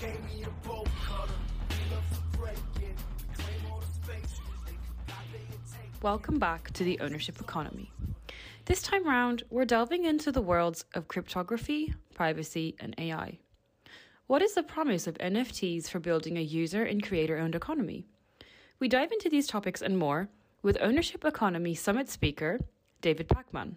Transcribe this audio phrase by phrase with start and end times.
[0.00, 1.32] gave me a bolt cutter.
[1.70, 2.96] To break it.
[3.34, 4.12] Claim all the.
[6.02, 7.90] Welcome back to the ownership economy.
[8.66, 13.38] This time round, we're delving into the worlds of cryptography, privacy, and AI.
[14.26, 18.04] What is the promise of NFTs for building a user and creator owned economy?
[18.78, 20.28] We dive into these topics and more
[20.62, 22.60] with Ownership Economy Summit speaker
[23.00, 23.76] David Pakman.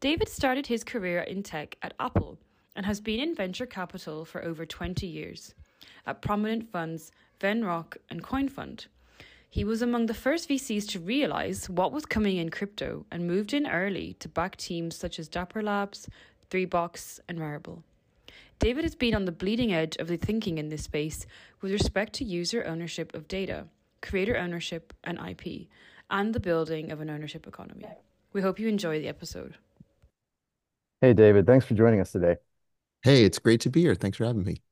[0.00, 2.38] David started his career in tech at Apple
[2.76, 5.54] and has been in venture capital for over 20 years
[6.06, 8.86] at prominent funds Venrock and CoinFund.
[9.48, 13.52] He was among the first VCs to realize what was coming in crypto and moved
[13.52, 16.08] in early to back teams such as Dapper Labs,
[16.50, 17.82] 3Box, and Rarible.
[18.58, 21.26] David has been on the bleeding edge of the thinking in this space
[21.60, 23.66] with respect to user ownership of data,
[24.00, 25.68] creator ownership, and IP,
[26.10, 27.86] and the building of an ownership economy.
[28.32, 29.56] We hope you enjoy the episode.
[31.00, 32.36] Hey, David, thanks for joining us today.
[33.04, 33.94] Hey, it's great to be here.
[33.94, 34.62] Thanks for having me.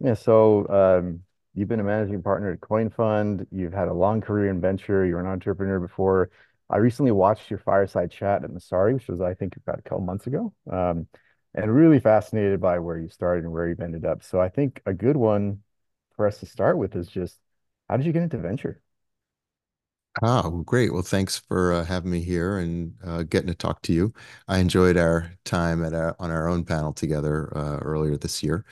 [0.00, 1.22] Yeah, so um,
[1.54, 3.46] you've been a managing partner at CoinFund.
[3.50, 5.04] You've had a long career in venture.
[5.04, 6.30] You're an entrepreneur before.
[6.70, 10.04] I recently watched your fireside chat at Messari, which was, I think, about a couple
[10.04, 11.06] months ago, um,
[11.54, 14.22] and really fascinated by where you started and where you've ended up.
[14.22, 15.62] So I think a good one
[16.16, 17.38] for us to start with is just,
[17.88, 18.80] how did you get into venture?
[20.20, 20.92] Oh, great.
[20.92, 24.12] Well, thanks for uh, having me here and uh, getting to talk to you.
[24.48, 28.64] I enjoyed our time at our, on our own panel together uh, earlier this year.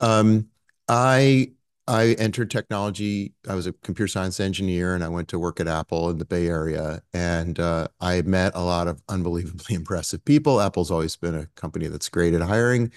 [0.00, 0.48] Um,
[0.88, 1.52] I
[1.88, 3.34] I entered technology.
[3.48, 6.24] I was a computer science engineer, and I went to work at Apple in the
[6.26, 7.02] Bay Area.
[7.14, 10.60] And uh, I met a lot of unbelievably impressive people.
[10.60, 12.92] Apple's always been a company that's great at hiring.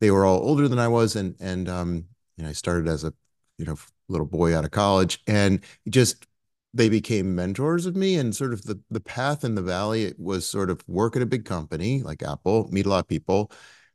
[0.00, 3.04] They were all older than I was, and and um, you know, I started as
[3.04, 3.12] a
[3.58, 3.76] you know
[4.08, 6.26] little boy out of college, and just
[6.74, 10.18] they became mentors of me and sort of the the path in the valley it
[10.18, 13.50] was sort of work at a big company like apple meet a lot of people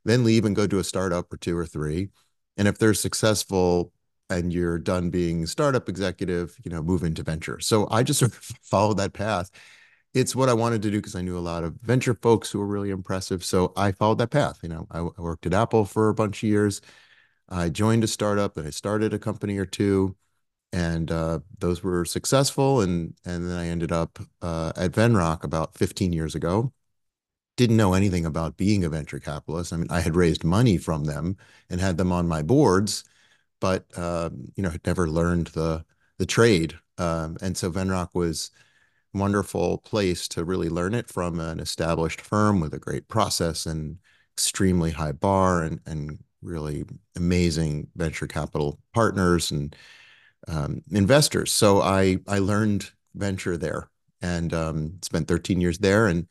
[0.08, 2.10] then leave and go to a startup or two or three.
[2.56, 3.92] And if they're successful
[4.30, 7.60] and you're done being startup executive you know move into venture.
[7.60, 9.50] So i just sort of followed that path.
[10.14, 12.58] It's what i wanted to do because i knew a lot of venture folks who
[12.58, 13.44] were really impressive.
[13.44, 14.86] So i followed that path you know.
[14.90, 16.80] I, I worked at apple for a bunch of years.
[17.48, 20.16] I joined a startup and i started a company or two
[20.72, 22.80] and uh, those were successful.
[22.80, 26.72] And and then I ended up uh, at Venrock about 15 years ago.
[27.56, 29.72] Didn't know anything about being a venture capitalist.
[29.72, 31.36] I mean, I had raised money from them
[31.70, 33.04] and had them on my boards,
[33.60, 35.84] but uh, you know, had never learned the
[36.18, 36.78] the trade.
[36.98, 38.50] Um, and so Venrock was
[39.14, 43.98] wonderful place to really learn it from an established firm with a great process and
[44.36, 46.84] extremely high bar and and really
[47.16, 49.74] amazing venture capital partners and
[50.46, 51.52] um, investors.
[51.52, 53.90] So I I learned venture there
[54.22, 56.06] and um, spent 13 years there.
[56.06, 56.26] And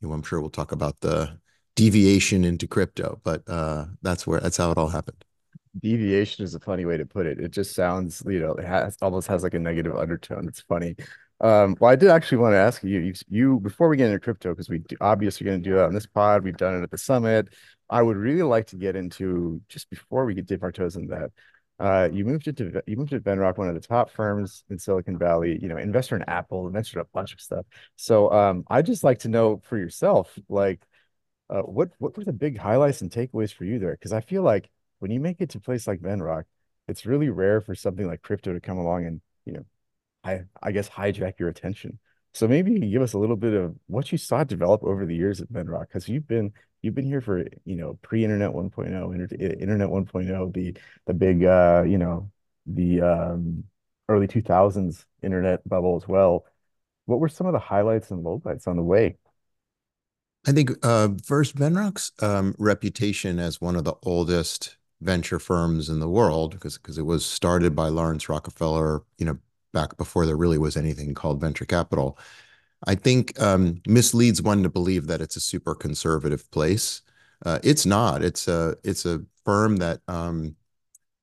[0.00, 1.38] you know, I'm sure we'll talk about the
[1.76, 5.24] deviation into crypto, but uh, that's where that's how it all happened.
[5.80, 7.40] Deviation is a funny way to put it.
[7.40, 10.46] It just sounds, you know, it has almost has like a negative undertone.
[10.46, 10.96] It's funny.
[11.40, 14.20] Um, well, I did actually want to ask you, you, you before we get into
[14.20, 16.44] crypto, because we do, obviously going to do that on this pod.
[16.44, 17.48] We've done it at the summit.
[17.90, 21.30] I would really like to get into just before we dip our toes in that
[21.82, 25.18] uh, you moved into you moved to Venrock, one of the top firms in Silicon
[25.18, 25.58] Valley.
[25.60, 27.66] You know, investor in Apple, investor in a bunch of stuff.
[27.96, 30.80] So, um, I just like to know for yourself, like,
[31.50, 33.92] uh, what what were the big highlights and takeaways for you there?
[33.92, 36.44] Because I feel like when you make it to a place like Venrock,
[36.88, 39.64] it's really rare for something like crypto to come along and you know,
[40.24, 41.98] I I guess hijack your attention.
[42.34, 45.04] So maybe you can give us a little bit of what you saw develop over
[45.04, 49.14] the years at Venrock, because you've been you've been here for you know pre-internet 1.0,
[49.14, 50.76] inter internet 1.0, the
[51.06, 52.30] the big uh, you know
[52.66, 53.64] the um,
[54.08, 56.44] early 2000s internet bubble as well.
[57.06, 59.16] What were some of the highlights and lowlights on the way?
[60.46, 66.00] I think uh, first Venrock's um, reputation as one of the oldest venture firms in
[66.00, 69.38] the world, because because it was started by Laurance Rockefeller, you know,
[69.72, 72.18] back before there really was anything called venture capital,
[72.86, 77.02] I think um, misleads one to believe that it's a super conservative place.
[77.44, 78.22] Uh, it's not.
[78.22, 80.56] It's a it's a firm that um,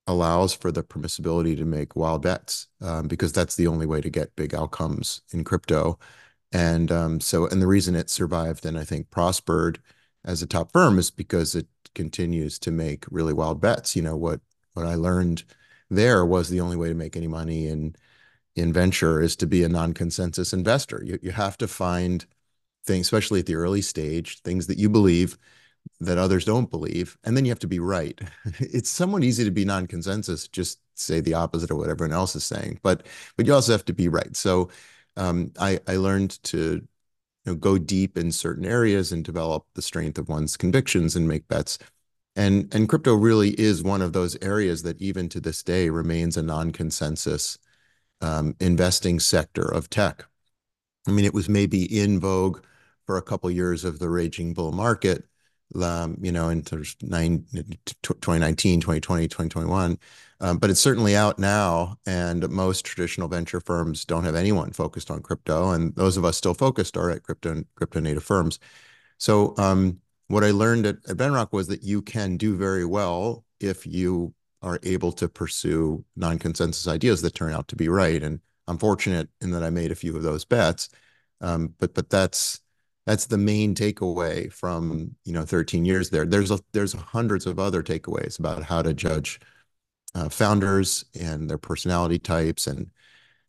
[0.07, 4.09] allows for the permissibility to make wild bets um, because that's the only way to
[4.09, 5.99] get big outcomes in crypto.
[6.51, 9.79] And um, so, and the reason it survived and I think prospered
[10.25, 13.95] as a top firm is because it continues to make really wild bets.
[13.95, 14.41] You know what
[14.73, 15.43] what I learned
[15.89, 17.95] there was the only way to make any money in
[18.55, 21.01] in venture is to be a non-consensus investor.
[21.05, 22.25] You, you have to find
[22.85, 25.37] things, especially at the early stage, things that you believe
[26.01, 28.19] that others don't believe, and then you have to be right.
[28.59, 32.43] it's somewhat easy to be non-consensus, just say the opposite of what everyone else is
[32.43, 33.05] saying, but
[33.37, 34.35] but you also have to be right.
[34.35, 34.69] So
[35.17, 36.57] um, I I learned to
[37.45, 41.27] you know, go deep in certain areas and develop the strength of one's convictions and
[41.27, 41.79] make bets.
[42.35, 46.37] And and crypto really is one of those areas that even to this day remains
[46.37, 47.57] a non-consensus
[48.21, 50.25] um, investing sector of tech.
[51.07, 52.63] I mean, it was maybe in vogue
[53.05, 55.25] for a couple years of the raging bull market,
[55.81, 59.97] um, you know, in 2019, 2020, 2021.
[60.41, 65.11] Um, but it's certainly out now, and most traditional venture firms don't have anyone focused
[65.11, 68.59] on crypto, and those of us still focused are at crypto crypto native firms.
[69.17, 73.43] So um, what I learned at, at Venrock was that you can do very well
[73.59, 78.21] if you are able to pursue non-consensus ideas that turn out to be right.
[78.21, 80.89] And I'm fortunate in that I made a few of those bets.
[81.41, 82.61] Um, but but that's
[83.05, 86.25] that's the main takeaway from you know 13 years there.
[86.25, 89.39] There's a, there's hundreds of other takeaways about how to judge
[90.15, 92.91] uh, founders and their personality types and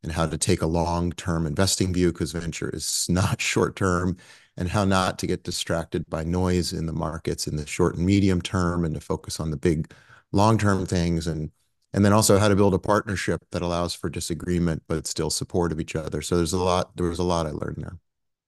[0.02, 4.16] and how to take a long-term investing view because venture is not short-term
[4.56, 8.06] and how not to get distracted by noise in the markets in the short and
[8.06, 9.92] medium term and to focus on the big
[10.32, 11.50] long-term things and
[11.92, 15.72] and then also how to build a partnership that allows for disagreement but still support
[15.72, 16.22] of each other.
[16.22, 17.98] So there's a lot there was a lot i learned there.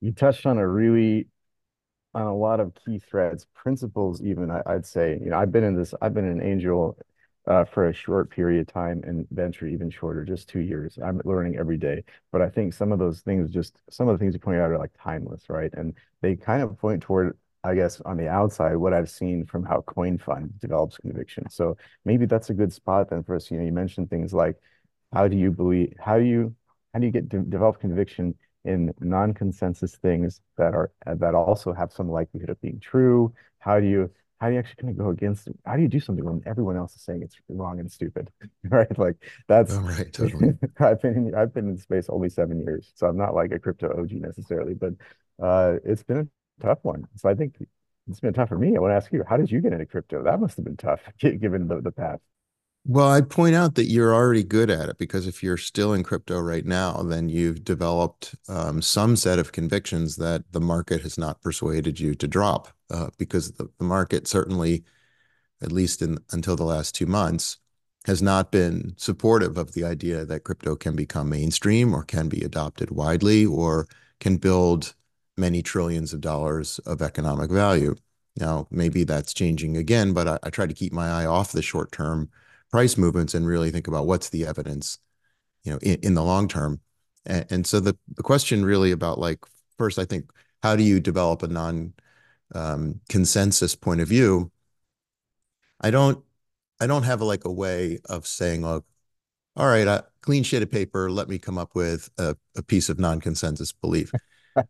[0.00, 1.28] You touched on a really
[2.14, 5.18] on a lot of key threads principles even I, would say.
[5.22, 6.98] You know i've been in this i've been an angel
[7.48, 10.98] uh, for a short period of time and venture even shorter just two years.
[11.04, 12.04] I'm learning every day.
[12.30, 14.70] But i think some of those things just some of the things you pointed out
[14.70, 15.72] are like timeless right?
[15.74, 19.64] And they kind of point toward I guess on the outside, what I've seen from
[19.64, 21.48] how CoinFund develops conviction.
[21.50, 23.50] So maybe that's a good spot then for us.
[23.50, 24.56] You know, you mentioned things like
[25.12, 26.54] how do you believe, how do you,
[26.92, 31.92] how do you get de develop conviction in non-consensus things that are that also have
[31.92, 33.32] some likelihood of being true?
[33.58, 34.10] How do you
[34.42, 36.76] how do you actually kind of go against how do you do something when everyone
[36.76, 38.28] else is saying it's wrong and stupid
[38.64, 39.14] right like
[39.46, 43.06] that's oh, right totally i've been in, i've been in space only seven years so
[43.06, 44.94] i'm not like a crypto og necessarily but
[45.40, 46.26] uh it's been a
[46.60, 47.06] tough one.
[47.16, 47.56] So I think
[48.08, 48.76] it's been tough for me.
[48.76, 50.22] I want to ask you, how did you get into crypto?
[50.22, 52.20] That must have been tough given the, the path.
[52.84, 56.02] Well, I'd point out that you're already good at it because if you're still in
[56.02, 61.16] crypto right now, then you've developed um, some set of convictions that the market has
[61.16, 64.82] not persuaded you to drop uh, because the, the market certainly,
[65.60, 67.58] at least in until the last two months,
[68.04, 72.42] has not been supportive of the idea that crypto can become mainstream or can be
[72.42, 73.86] adopted widely or
[74.18, 74.94] can build
[75.36, 77.94] many trillions of dollars of economic value.
[78.38, 81.62] Now, maybe that's changing again, but I, I try to keep my eye off the
[81.62, 82.30] short term
[82.70, 84.98] price movements and really think about what's the evidence,
[85.64, 86.80] you know, in, in the long term.
[87.26, 89.38] And, and, so the, the question really about like,
[89.78, 90.30] first, I think,
[90.62, 91.92] how do you develop a non
[92.54, 94.50] um, consensus point of view?
[95.80, 96.24] I don't,
[96.80, 98.82] I don't have a, like a way of saying, oh,
[99.56, 102.98] all right, clean sheet of paper, let me come up with a, a piece of
[102.98, 104.10] non-consensus belief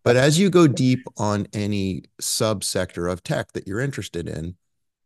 [0.03, 4.57] but as you go deep on any subsector of tech that you're interested in,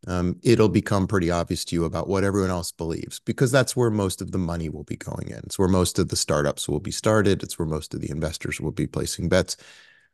[0.06, 3.90] um, it'll become pretty obvious to you about what everyone else believes because that's where
[3.90, 5.38] most of the money will be going in.
[5.38, 7.42] It's where most of the startups will be started.
[7.42, 9.56] It's where most of the investors will be placing bets.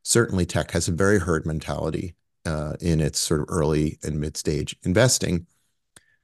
[0.03, 2.15] Certainly, tech has a very herd mentality
[2.47, 5.47] uh, in its sort of early and mid stage investing.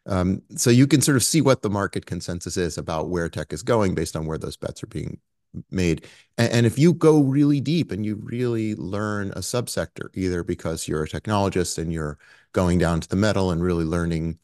[0.06, 3.52] Um, so you can sort of see what the market consensus is about where tech
[3.52, 5.20] is going based on where those bets are being
[5.70, 6.06] made.
[6.36, 10.86] And, and, if you go really deep and you really learn a subsector, either because
[10.88, 12.18] you're a technologist and you're
[12.52, 14.38] going down to the metal and really learning,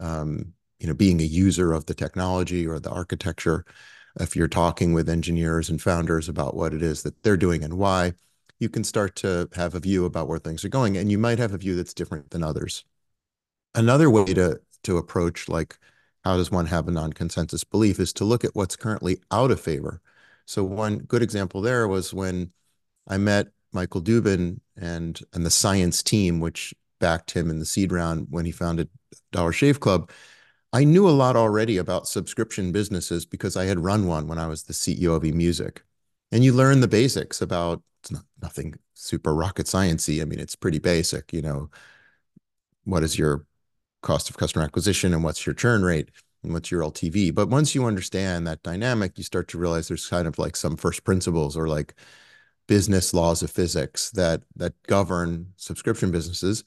[0.00, 3.64] um, you know, being a user of the technology or the architecture,
[4.18, 7.74] if you're talking with engineers and founders about what it is that they're doing and
[7.78, 8.12] why,
[8.58, 10.96] you can start to have a view about where things are going.
[10.96, 12.84] And you might have a view that's different than others.
[13.74, 15.78] Another way to to approach like
[16.24, 19.60] how does one have a non-consensus belief is to look at what's currently out of
[19.60, 20.00] favor
[20.46, 22.52] so one good example there was when
[23.08, 27.92] I met Michael Dubin and and the science team, which backed him in the seed
[27.92, 28.88] round when he founded
[29.32, 30.10] Dollar Shave Club.
[30.72, 34.46] I knew a lot already about subscription businesses because I had run one when I
[34.46, 35.78] was the CEO of eMusic.
[36.30, 40.22] And you learn the basics about it's not, nothing super rocket sciencey.
[40.22, 41.32] I mean, it's pretty basic.
[41.32, 41.70] You know,
[42.84, 43.44] what is your
[44.02, 46.10] cost of customer acquisition and what's your churn rate?
[46.42, 47.34] What's your LTV.
[47.34, 50.76] But once you understand that dynamic, you start to realize there's kind of like some
[50.76, 51.94] first principles or like
[52.66, 56.64] business laws of physics that that govern subscription businesses.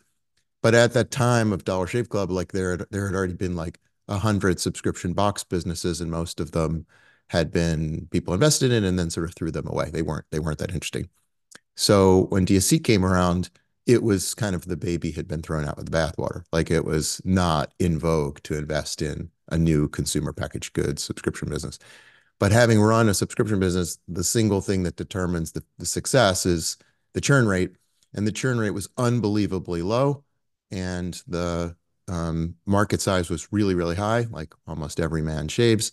[0.62, 3.56] But at that time of Dollar Shave Club, like there had, there had already been
[3.56, 6.86] like a hundred subscription box businesses, and most of them
[7.30, 9.90] had been people invested in and then sort of threw them away.
[9.90, 11.10] They weren't they weren't that interesting.
[11.76, 13.50] So when DSC came around,
[13.86, 16.44] it was kind of the baby had been thrown out with the bathwater.
[16.52, 21.50] Like it was not in vogue to invest in a new consumer packaged goods subscription
[21.50, 21.80] business.
[22.40, 26.78] But having run a subscription business, the single thing that determines the, the success is
[27.14, 27.72] the churn rate.
[28.14, 30.24] And the churn rate was unbelievably low.
[30.72, 31.76] And the
[32.08, 35.92] um, market size was really, really high, like almost every man shaves.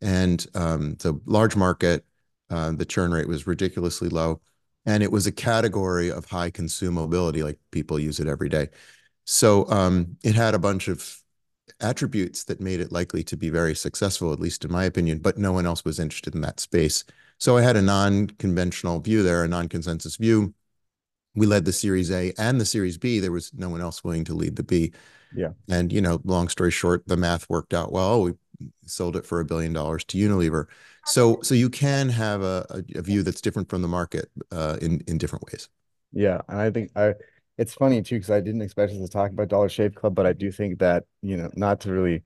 [0.00, 2.04] And um, the large market,
[2.50, 4.40] uh, the churn rate was ridiculously low.
[4.86, 8.68] And it was a category of high consumability, like people use it every day.
[9.24, 11.18] So um, it had a bunch of
[11.80, 15.38] attributes that made it likely to be very successful, at least in my opinion, but
[15.38, 17.04] no one else was interested in that space.
[17.38, 20.54] So I had a non-conventional view there, a non-consensus view.
[21.34, 23.18] We led the Series A and the Series B.
[23.18, 24.92] There was no one else willing to lead the B.
[25.34, 25.50] Yeah.
[25.68, 28.22] And, you know, long story short, the math worked out well.
[28.22, 28.34] We
[28.86, 30.66] sold it for a billion dollars to Unilever.
[31.06, 35.02] So, so you can have a, a, view that's different from the market uh, in
[35.06, 35.68] in different ways.
[36.12, 37.14] Yeah, and I think I
[37.58, 40.26] it's funny too because I didn't expect us to talk about Dollar Shave Club, but
[40.26, 42.22] I do think that you know not to really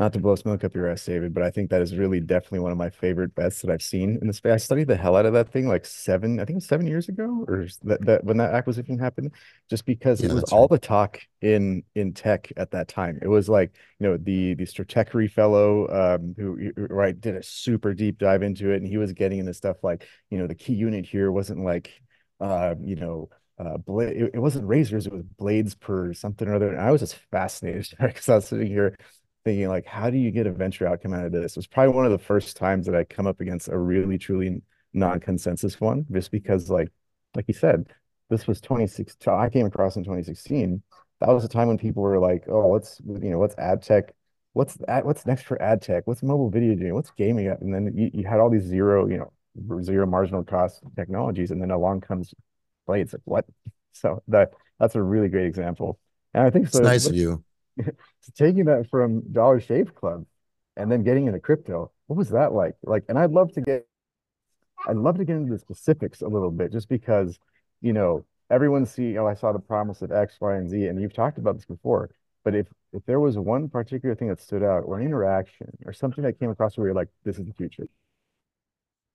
[0.00, 2.60] not to blow smoke up your ass, David, but I think that is really definitely
[2.60, 4.52] one of my favorite bets that I've seen in the space.
[4.54, 6.86] I studied the hell out of that thing like seven, I think it was seven
[6.88, 9.32] years ago, or that, that when that acquisition happened,
[9.68, 10.68] just because Yeah, it was all right.
[10.68, 13.18] the talk in in tech at that time.
[13.22, 17.94] It was like you know the the Stratechery fellow um, who right did a super
[17.94, 20.74] deep dive into it, and he was getting into stuff like you know the key
[20.74, 21.92] unit here wasn't like
[22.40, 23.28] uh, you know
[23.58, 26.90] uh blade it, it wasn't razors it was blades per something or other and i
[26.90, 28.96] was just fascinated because i was sitting here
[29.44, 31.52] thinking like how do you get a venture outcome out of this?
[31.52, 34.18] It was probably one of the first times that i come up against a really
[34.18, 36.90] truly non-consensus one just because like
[37.34, 37.86] like you said
[38.28, 40.82] this was 26 i came across in 2016
[41.20, 44.14] that was a time when people were like oh what's you know what's ad tech?
[44.52, 46.06] What's ad, what's next for ad tech?
[46.06, 46.94] What's mobile video doing?
[46.94, 47.46] What's gaming?
[47.48, 49.32] And then you, you had all these zero you know
[49.82, 52.34] zero marginal cost technologies and then along comes
[52.86, 53.44] blades like what?
[53.92, 55.98] So that that's a really great example.
[56.32, 57.42] And i think It's so nice of you.
[58.36, 60.26] taking that from Dollar Shave Club
[60.76, 62.74] and then getting into crypto, what was that like?
[62.82, 63.86] Like, and I'd love to get,
[64.88, 67.38] I'd love to get into the specifics a little bit, just because,
[67.80, 71.00] you know, everyone see, oh, I saw the promise of X, Y, and Z, and
[71.00, 72.10] you've talked about this before.
[72.44, 75.92] But if if there was one particular thing that stood out, or an interaction, or
[75.92, 77.86] something that came across where you're like, this is the future.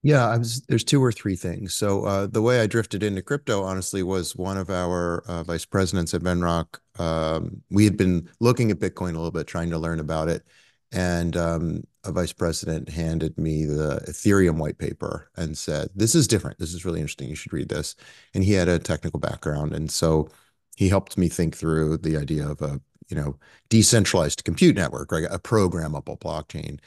[0.06, 1.74] Yeah, I was, there's two or three things.
[1.74, 5.66] So uh, the way I drifted into crypto, honestly, was one of our uh, vice
[5.66, 6.78] presidents at Venrock.
[7.00, 10.46] Um, we had been looking at Bitcoin a little bit, trying to learn about it,
[10.92, 16.28] and um, a vice president handed me the Ethereum white paper and said, "This is
[16.28, 16.60] different.
[16.60, 17.28] This is really interesting.
[17.28, 17.96] You should read this."
[18.36, 20.30] And he had a technical background, and so
[20.76, 25.26] he helped me think through the idea of a you know decentralized compute network, right?
[25.32, 26.80] A programmable blockchain.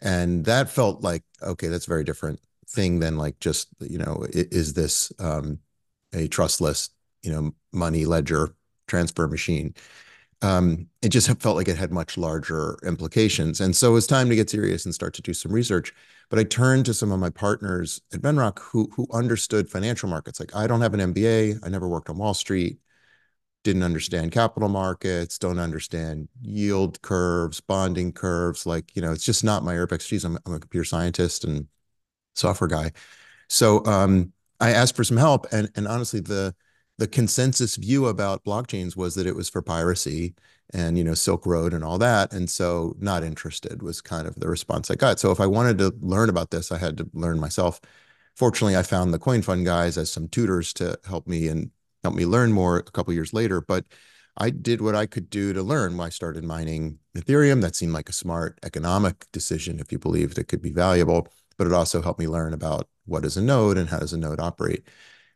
[0.00, 2.40] And that felt like, okay, that's very different
[2.74, 5.58] thing than like just, you know, is this um,
[6.12, 6.90] a trustless,
[7.22, 8.54] you know, money ledger
[8.86, 9.74] transfer machine?
[10.42, 13.60] Um, it just felt like it had much larger implications.
[13.60, 15.94] And so it was time to get serious and start to do some research.
[16.30, 20.40] But I turned to some of my partners at Venrock who who understood financial markets.
[20.40, 22.78] Like I don't have an MBA, I never worked on Wall Street,
[23.64, 28.66] didn't understand capital markets, don't understand yield curves, bonding curves.
[28.66, 30.24] Like, you know, it's just not my area of expertise.
[30.24, 31.66] I'm, I'm a computer scientist and
[32.34, 32.92] software guy.
[33.48, 36.54] So um, I asked for some help, and and honestly, the
[36.98, 40.34] the consensus view about blockchains was that it was for piracy
[40.72, 44.34] and you know Silk Road and all that, and so not interested was kind of
[44.36, 45.20] the response I got.
[45.20, 47.80] So if I wanted to learn about this, I had to learn myself.
[48.36, 51.70] Fortunately, I found the CoinFund guys as some tutors to help me and
[52.02, 53.60] help me learn more a couple years later.
[53.60, 53.84] But
[54.36, 55.98] I did what I could do to learn.
[56.00, 57.60] I started mining Ethereum.
[57.62, 61.66] That seemed like a smart economic decision if you believed it could be valuable but
[61.66, 64.40] it also helped me learn about what is a node and how does a node
[64.40, 64.86] operate.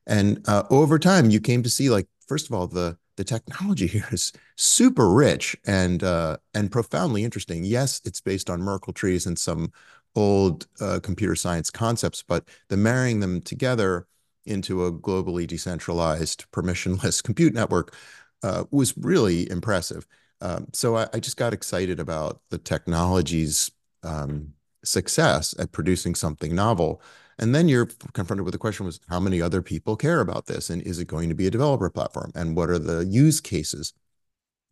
[0.06, 3.86] And uh, over time, you came to see like first of all the the technology
[3.96, 7.64] here is super rich and uh, and profoundly interesting.
[7.64, 9.72] Yes, it's based on Merkle trees and some
[10.14, 14.06] old uh, computer science concepts, but the marrying them together
[14.46, 17.94] into a globally decentralized permissionless compute network
[18.42, 20.06] uh, was really impressive.
[20.40, 23.72] Um, so I, I, just got excited about the technology's
[24.04, 27.02] um, success at producing something novel.
[27.38, 30.70] And then you're confronted with the question was how many other people care about this?
[30.70, 32.32] And is it going to be a developer platform?
[32.34, 33.92] And what are the use cases?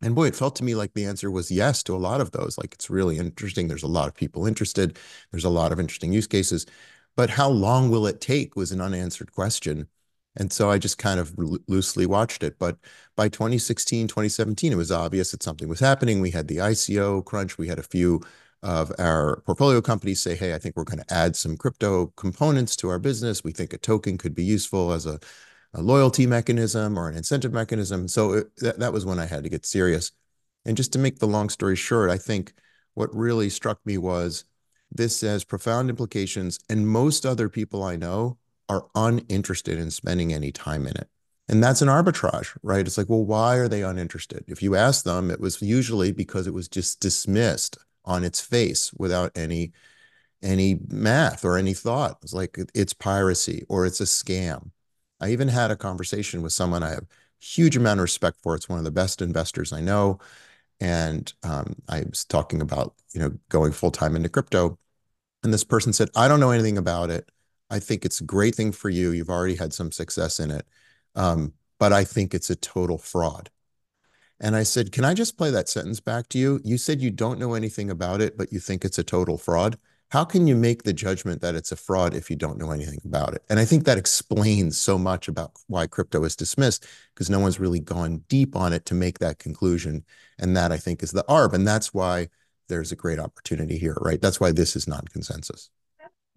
[0.01, 2.31] And boy, it felt to me like the answer was yes to a lot of
[2.31, 2.57] those.
[2.57, 3.67] Like it's really interesting.
[3.67, 4.97] There's a lot of people interested.
[5.31, 6.65] There's a lot of interesting use cases.
[7.15, 9.87] But how long will it take was an unanswered question.
[10.35, 11.33] And so I just kind of
[11.67, 12.59] loosely watched it.
[12.59, 12.77] But
[13.15, 16.21] by 2016, 2017, it was obvious that something was happening.
[16.21, 17.57] We had the ICO crunch.
[17.57, 18.21] We had a few
[18.67, 22.75] of our portfolio companies say, hey, I think we're going to add some crypto components
[22.75, 23.41] to our business.
[23.41, 25.19] We think a token could be useful as a,
[25.73, 28.07] loyalty mechanism or an incentive mechanism.
[28.07, 30.11] So uh, that, that was when I had to get serious.
[30.65, 32.53] And just to make the long story short, I think
[32.95, 34.43] what really struck me was
[34.89, 40.51] this has profound implications, and most other people I know are uninterested in spending any
[40.51, 41.07] time in it.
[41.47, 42.87] And that's an arbitrage, right?
[42.87, 44.45] It's like, well, why are they uninterested?
[44.47, 48.91] If you ask them, it was usually because it was just dismissed on its face
[48.93, 49.73] without any
[50.43, 52.17] any math or any thought.
[52.23, 54.71] It's like it's piracy or it's a scam.
[55.19, 57.05] I even had a conversation with someone I have
[57.39, 58.55] huge amount of respect for.
[58.55, 60.19] It's one of the best investors I know,
[60.79, 64.77] and um, I was talking about you know going full time into crypto,
[65.43, 67.29] and this person said, "I don't know anything about it.
[67.69, 69.11] I think it's a great thing for you.
[69.11, 70.67] You've already had some success in it,
[71.15, 73.49] um, but I think it's a total fraud."
[74.39, 76.59] And I said, "Can I just play that sentence back to you?
[76.63, 79.77] You said you don't know anything about it, but you think it's a total fraud."
[80.09, 82.99] how can you make the judgment that it's a fraud if you don't know anything
[83.03, 83.43] about it?
[83.49, 87.59] And I think that explains so much about why crypto is dismissed because no one's
[87.59, 90.05] really gone deep on it to make that conclusion.
[90.39, 91.53] And that I think is the ARB.
[91.53, 92.29] And that's why
[92.69, 94.21] there's a great opportunity here, right?
[94.21, 95.69] That's why this is non-consensus.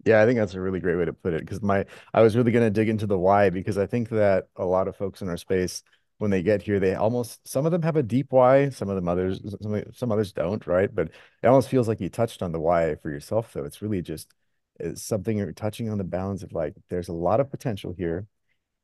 [0.05, 2.35] Yeah, I think that's a really great way to put it because my I was
[2.35, 5.21] really going to dig into the why because I think that a lot of folks
[5.21, 5.83] in our space
[6.21, 8.95] when they get here, they almost some of them have a deep why, some of
[8.95, 10.93] them others some, some others don't, right?
[10.93, 11.07] But
[11.41, 13.65] it almost feels like you touched on the why for yourself, though.
[13.65, 14.31] It's really just
[14.79, 18.27] it's something you're touching on the bounds of like there's a lot of potential here.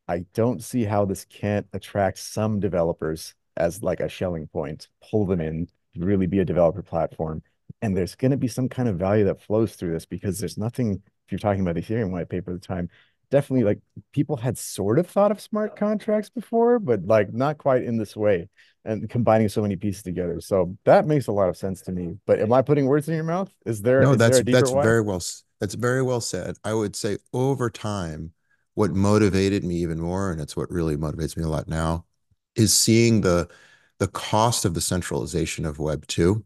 [0.08, 5.28] I don't see how this can't attract some developers as like a Schelling point, pull
[5.28, 7.44] them in, really be a developer platform.
[7.84, 10.58] And there's going to be some kind of value that flows through this because there's
[10.58, 12.90] nothing, if you're talking about the Ethereum white paper at the time,
[13.30, 13.80] definitely like
[14.14, 18.16] people had sort of thought of smart contracts before, but like not quite in this
[18.16, 18.50] way
[18.86, 20.40] and combining so many pieces together.
[20.40, 22.18] So that makes a lot of sense to me.
[22.26, 23.52] But am I putting words in your mouth?
[23.66, 24.14] Is there no?
[24.14, 24.84] Is that's there that's why?
[24.84, 25.22] very well.
[25.60, 26.56] That's very well said.
[26.64, 28.34] I would say over time,
[28.76, 32.06] what motivated me even more, and it's what really motivates me a lot now,
[32.56, 33.50] is seeing the
[34.00, 36.46] the cost of the centralization of Web two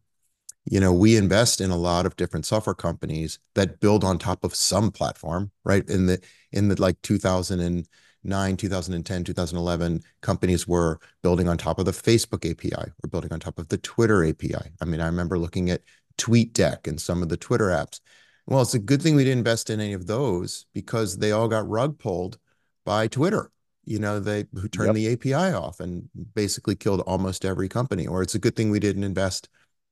[0.66, 4.44] you know, we invest in a lot of different software companies that build on top
[4.44, 5.88] of some platform, right?
[5.90, 11.92] In the in the like 2009, 2010, 2011, companies were building on top of the
[11.92, 14.72] Facebook API, we're building on top of the Twitter API.
[14.82, 15.82] I mean, I remember looking at
[16.18, 18.00] TweetDeck and some of the Twitter apps.
[18.46, 21.48] Well, it's a good thing we didn't invest in any of those because they all
[21.48, 22.38] got rug pulled
[22.86, 23.52] by Twitter.
[23.86, 25.20] You know, they who turned yep.
[25.20, 28.08] the API off and basically killed almost every company.
[28.08, 29.50] Or it's a good thing we didn't invest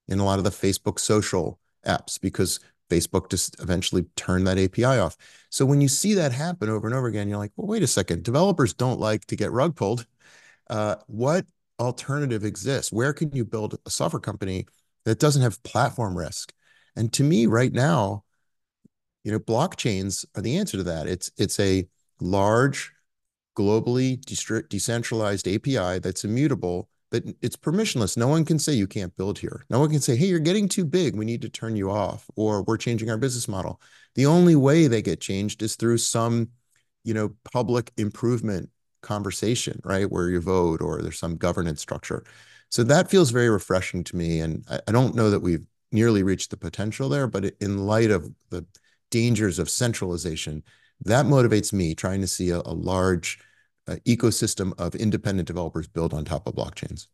[0.07, 4.83] in a lot of the Facebook social apps because Facebook just eventually turned that API
[4.85, 5.15] off.
[5.49, 7.87] So when you see that happen over and over again, you're like, well, wait a
[7.87, 8.23] second.
[8.23, 10.05] Developers don't like to get rug pulled.
[10.69, 11.45] Uh, what
[11.79, 12.91] alternative exists?
[12.91, 14.65] Where can you build a software company
[15.05, 16.53] that doesn't have platform risk?
[16.95, 18.23] And to me, right now,
[19.23, 21.07] you know, blockchains are the answer to that.
[21.07, 21.87] It's it's a
[22.19, 22.91] large,
[23.55, 24.19] globally
[24.69, 28.17] decentralized API that's immutable but it's permissionless.
[28.17, 29.65] No one can say you can't build here.
[29.69, 31.15] No one can say, hey, you're getting too big.
[31.15, 33.81] We need to turn you off, or we're changing our business model.
[34.15, 36.49] The only way they get changed is through some,
[37.03, 38.69] you know, public improvement
[39.01, 40.11] conversation, right?
[40.11, 42.23] Where you vote or there's some governance structure.
[42.69, 44.41] So that feels very refreshing to me.
[44.41, 48.11] And I, I don't know that we've nearly reached the potential there, but in light
[48.11, 48.65] of the
[49.09, 50.63] dangers of centralization,
[51.05, 53.39] that motivates me trying to see a, a large
[53.97, 57.07] ecosystem of independent developers built on top of blockchains.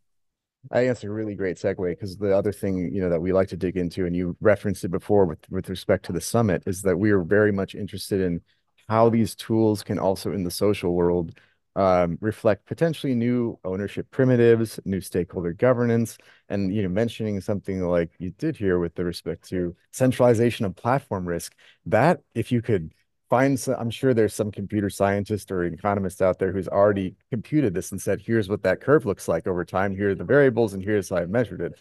[0.71, 3.33] I think that's a really great segue because the other thing you know that we
[3.33, 6.63] like to dig into, and you referenced it before with with respect to the summit,
[6.65, 8.41] is that we are very much interested in
[8.87, 11.37] how these tools can also in the social world
[11.75, 16.17] um, reflect potentially new ownership primitives, new stakeholder governance,
[16.49, 20.75] and you know mentioning something like you did here with the respect to centralization of
[20.75, 21.53] platform risk.
[21.85, 22.93] That if you could
[23.29, 27.73] find some, I'm sure there's some computer scientist or economist out there who's already computed
[27.73, 29.95] this and said, here's what that curve looks like over time.
[29.95, 31.73] Here are the variables and here's how I measured it.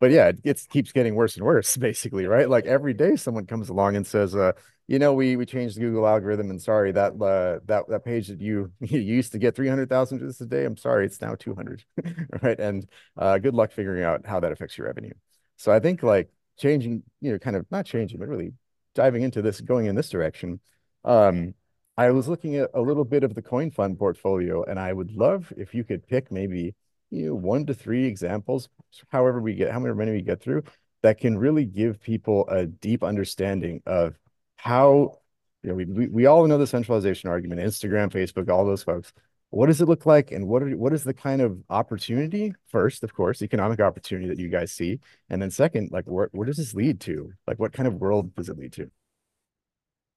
[0.00, 2.48] But yeah, it gets, keeps getting worse and worse, basically, right?
[2.48, 4.52] Like every day someone comes along and says, uh,
[4.88, 8.28] you know, we we changed the Google algorithm and sorry, that uh, that that page
[8.28, 11.84] that you, you used to get 300,000 visits a day, I'm sorry, it's now 200,
[12.42, 12.58] right?
[12.58, 12.86] And
[13.16, 15.14] uh, good luck figuring out how that affects your revenue.
[15.56, 18.54] So I think like changing, you know, kind of not changing, but really
[18.94, 20.60] diving into this, going in this direction,
[21.04, 21.54] um,
[21.96, 25.52] I was looking at a little bit of the CoinFund portfolio, and I would love
[25.56, 26.74] if you could pick maybe
[27.10, 28.68] you know one to three examples,
[29.08, 30.62] however we get, however many we get through,
[31.02, 34.18] that can really give people a deep understanding of
[34.56, 35.18] how
[35.62, 39.12] you know we we, we all know the centralization argument, Instagram, Facebook, all those folks.
[39.50, 43.02] What does it look like, and what are what is the kind of opportunity first,
[43.04, 46.56] of course, economic opportunity that you guys see, and then second, like where where does
[46.56, 47.32] this lead to?
[47.46, 48.90] Like what kind of world does it lead to?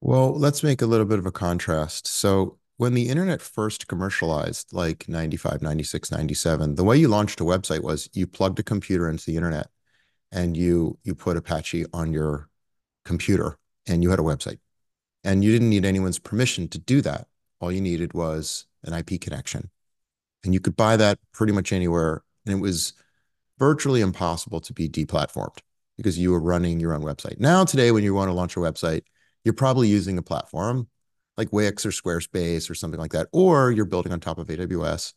[0.00, 2.06] Well, let's make a little bit of a contrast.
[2.06, 7.44] So, when the internet first commercialized, like 95, 96, 97, the way you launched a
[7.44, 9.68] website was you plugged a computer into the internet
[10.32, 12.48] and you you put Apache on your
[13.04, 14.58] computer and you had a website.
[15.24, 17.28] And you didn't need anyone's permission to do that.
[17.60, 19.70] All you needed was an IP connection.
[20.44, 22.22] and you could buy that pretty much anywhere.
[22.46, 22.92] And it was
[23.58, 25.58] virtually impossible to be deplatformed
[25.96, 27.40] because you were running your own website.
[27.40, 29.02] Now, today, when you want to launch a website,
[29.46, 30.88] you're probably using a platform
[31.36, 35.14] like Wix or Squarespace or something like that, or you're building on top of AWS.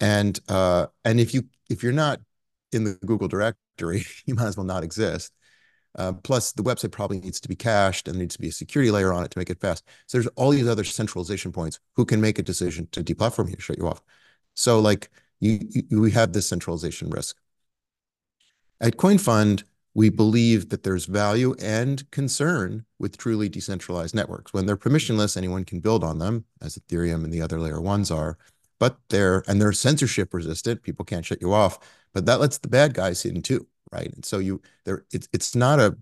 [0.00, 2.20] And uh, and if you if you're not
[2.72, 5.32] in the Google directory, you might as well not exist.
[5.98, 8.90] Uh, plus, the website probably needs to be cached and needs to be a security
[8.90, 9.84] layer on it to make it fast.
[10.06, 13.56] So there's all these other centralization points who can make a decision to deplatform you,
[13.58, 14.00] shut you off.
[14.54, 17.36] So like you, you we have this centralization risk.
[18.80, 24.52] At CoinFund, we believe that there's value and concern with truly decentralized networks.
[24.52, 28.10] When they're permissionless, anyone can build on them, as Ethereum and the other layer ones
[28.10, 28.38] are.
[28.78, 30.82] But they're and they're censorship resistant.
[30.82, 31.78] People can't shut you off.
[32.14, 34.10] But that lets the bad guys in too, right?
[34.12, 35.96] And so you there it's it's not a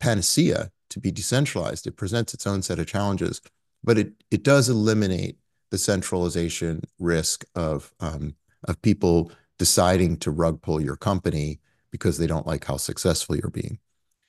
[0.00, 1.86] panacea to be decentralized.
[1.86, 3.42] It presents its own set of challenges,
[3.84, 5.36] but it it does eliminate
[5.70, 8.34] the centralization risk of um,
[8.64, 13.50] of people deciding to rug pull your company because they don't like how successful you're
[13.50, 13.78] being.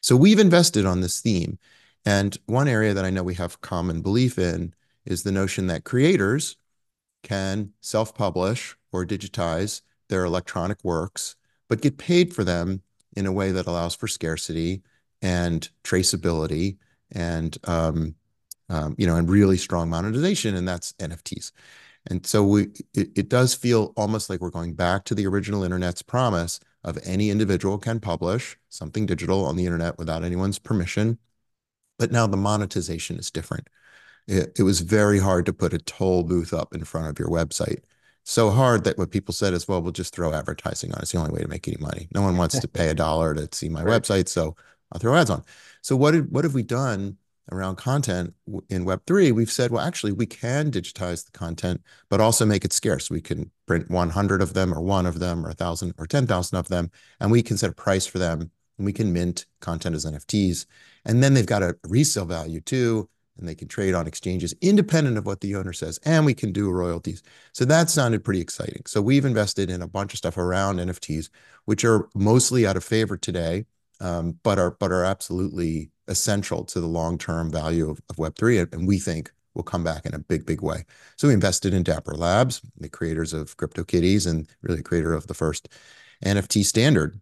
[0.02, 1.58] So we've invested on this theme.
[2.06, 4.74] And one area that I know we have common belief in
[5.06, 6.56] is the notion that creators
[7.24, 11.36] can self publish or digitize their electronic works,
[11.68, 12.82] but get paid for them
[13.16, 14.82] in a way that allows for scarcity
[15.22, 16.78] and traceability
[17.12, 18.16] and um,
[18.70, 21.52] um, you know and really strong monetization and that's nfts
[22.10, 25.64] and so we it, it does feel almost like we're going back to the original
[25.64, 31.18] internet's promise of any individual can publish something digital on the internet without anyone's permission.
[32.00, 33.68] But now the monetization is different.
[34.26, 37.28] It, it was very hard to put a toll booth up in front of your
[37.28, 37.84] website.
[38.24, 41.02] So hard that what people said is, well, we'll just throw advertising on.
[41.02, 42.08] It's the only way to make any money.
[42.16, 44.02] No one wants to pay a dollar to see my right.
[44.02, 44.56] website, so
[44.92, 45.44] I'll throw ads on.
[45.82, 47.18] So what did, what have we done
[47.52, 48.34] around content
[48.70, 52.74] in Web3, we've said, well, actually, we can digitize the content, but also make it
[52.74, 53.10] scarce.
[53.10, 56.68] We can print 100 of them, or one of them, or 1,000 or 10,000 of
[56.68, 60.06] them, and we can set a price for them, and we can mint content as
[60.06, 60.66] NFTs.
[61.06, 65.18] And then they've got a resale value too, and they can trade on exchanges independent
[65.18, 67.22] of what the owner says, and we can do royalties.
[67.54, 68.84] So that sounded pretty exciting.
[68.86, 71.30] So we've invested in a bunch of stuff around NFTs,
[71.66, 73.66] which are mostly out of favor today,
[74.00, 78.98] but are but are absolutely essential to the long-term value of, of Web3, and we
[79.00, 80.86] think will come back in a big, big way.
[81.18, 85.34] So we invested in Dapper Labs, the creators of CryptoKitties and really creator of the
[85.34, 85.68] first
[86.24, 87.20] NFT standard.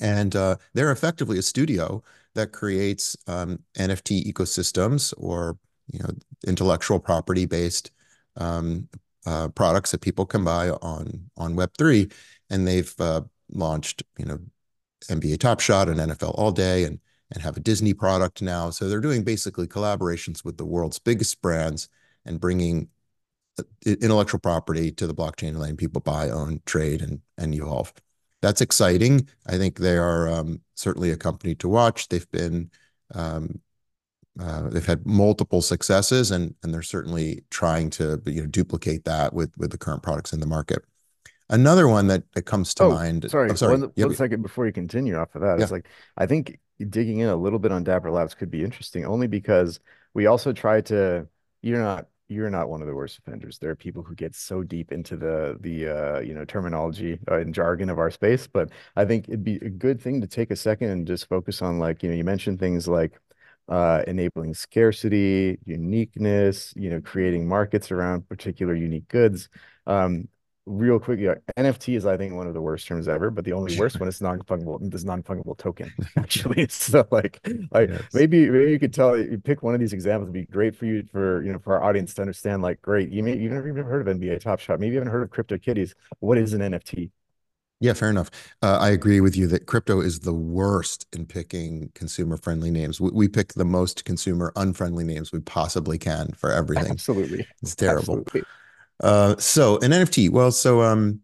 [0.00, 2.02] And uh, they're effectively a studio
[2.34, 5.58] that creates um, NFT ecosystems or
[5.92, 6.10] you know
[6.46, 7.90] intellectual property based
[8.36, 8.88] um,
[9.24, 12.12] uh, products that people can buy on on Web3.
[12.50, 14.38] And they've uh, launched you know
[15.04, 17.00] NBA Top Shot and NFL All Day and
[17.32, 18.70] and have a Disney product now.
[18.70, 21.88] So they're doing basically collaborations with the world's biggest brands
[22.24, 22.88] and bringing
[23.58, 27.92] uh, intellectual property to the blockchain and letting people buy, own, trade, and and evolve.
[28.42, 29.28] That's exciting.
[29.46, 32.08] I think they are um, certainly a company to watch.
[32.08, 32.70] They've been
[33.14, 33.60] um,
[34.38, 39.32] uh, they've had multiple successes, and and they're certainly trying to you know duplicate that
[39.32, 40.84] with with the current products in the market.
[41.48, 43.30] Another one that, that comes to oh, mind.
[43.30, 43.78] Sorry, oh, sorry.
[43.78, 44.08] One, yep.
[44.08, 45.58] one second before you continue off of that.
[45.58, 45.62] Yeah.
[45.62, 49.04] It's like I think digging in a little bit on Dapper Labs could be interesting,
[49.04, 49.80] only because
[50.14, 51.28] we also try to.
[51.62, 53.58] You're not you're not one of the worst offenders.
[53.58, 57.38] There are people who get so deep into the the uh, you know terminology uh,
[57.38, 60.50] and jargon of our space, but I think it'd be a good thing to take
[60.50, 63.18] a second and just focus on like you know you mentioned things like
[63.68, 69.48] uh, enabling scarcity, uniqueness, you know, creating markets around particular unique goods.
[69.86, 70.28] Um,
[70.66, 73.52] real quick, yeah, NFT is I think one of the worst terms ever, but the
[73.52, 74.90] only worst one is non-fungible.
[74.90, 76.66] This non-fungible token actually.
[76.70, 78.02] so like, like yes.
[78.12, 80.28] maybe maybe you could tell you pick one of these examples.
[80.28, 82.62] It'd be great for you for you know for our audience to understand.
[82.62, 84.80] Like, great, you may you've never even heard of NBA Top Shot.
[84.80, 85.94] Maybe you haven't heard of Crypto CryptoKitties.
[86.20, 87.10] What is an NFT?
[87.78, 88.30] Yeah, fair enough.
[88.62, 93.00] Uh, I agree with you that crypto is the worst in picking consumer friendly names.
[93.02, 96.90] We, we pick the most consumer unfriendly names we possibly can for everything.
[96.90, 97.46] Absolutely.
[97.62, 98.20] It's terrible.
[98.20, 98.42] Absolutely.
[99.00, 100.30] Uh, so an NFT.
[100.30, 101.20] Well, so um,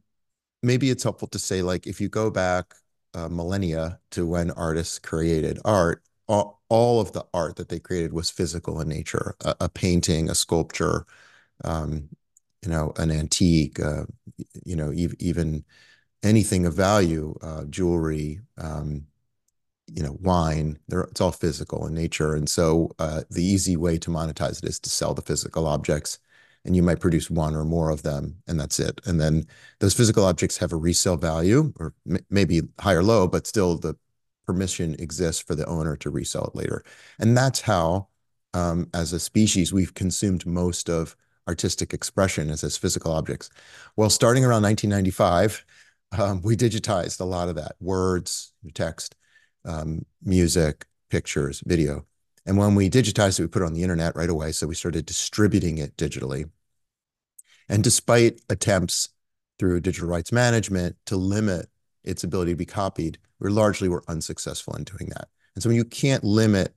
[0.62, 2.74] maybe it's helpful to say like if you go back
[3.14, 8.12] uh, millennia to when artists created art, all, all of the art that they created
[8.12, 9.34] was physical in nature.
[9.44, 11.06] A, a painting, a sculpture,
[11.64, 12.08] um,
[12.62, 14.04] you know, an antique, uh,
[14.64, 15.64] you know, even
[16.22, 19.06] anything of value, uh, jewelry, um,
[19.88, 20.78] you know, wine.
[20.88, 24.78] it's all physical in nature, and so uh, the easy way to monetize it is
[24.80, 26.18] to sell the physical objects
[26.64, 29.44] and you might produce one or more of them and that's it and then
[29.80, 31.94] those physical objects have a resale value or
[32.30, 33.94] maybe high or low but still the
[34.46, 36.84] permission exists for the owner to resell it later
[37.18, 38.08] and that's how
[38.54, 41.16] um, as a species we've consumed most of
[41.48, 43.50] artistic expression as as physical objects.
[43.96, 45.64] Well, starting around 1995,
[46.18, 49.14] um, we digitized a lot of that words, text,
[49.64, 52.06] um, music, pictures, video.
[52.46, 54.52] And when we digitized it, we put it on the internet right away.
[54.52, 56.50] So we started distributing it digitally.
[57.68, 59.08] And despite attempts
[59.58, 61.68] through digital rights management to limit
[62.04, 65.28] its ability to be copied, we largely were unsuccessful in doing that.
[65.54, 66.74] And so when you can't limit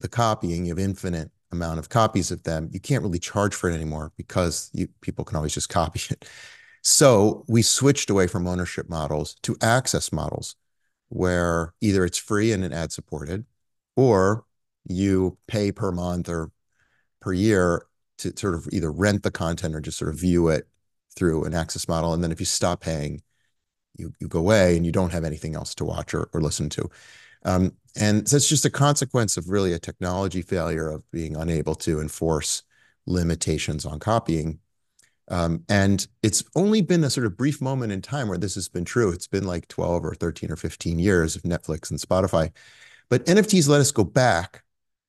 [0.00, 3.70] the copying, you have infinite amount of copies of them, you can't really charge for
[3.70, 6.28] it anymore because you, people can always just copy it.
[6.82, 10.56] So we switched away from ownership models to access models
[11.08, 13.46] where either it's free and an ad supported
[13.96, 14.44] or
[14.88, 16.50] you pay per month or
[17.20, 17.86] per year
[18.18, 20.66] to sort of either rent the content or just sort of view it
[21.14, 22.12] through an access model.
[22.12, 23.22] And then if you stop paying,
[23.96, 26.68] you, you go away and you don't have anything else to watch or, or listen
[26.70, 26.88] to.
[27.44, 32.00] Um, and it's just a consequence of really a technology failure of being unable to
[32.00, 32.62] enforce
[33.06, 34.60] limitations on copying.
[35.30, 38.68] Um, and it's only been a sort of brief moment in time where this has
[38.68, 39.10] been true.
[39.10, 42.50] It's been like 12 or 13 or 15 years of Netflix and Spotify.
[43.08, 44.62] But NFTs let us go back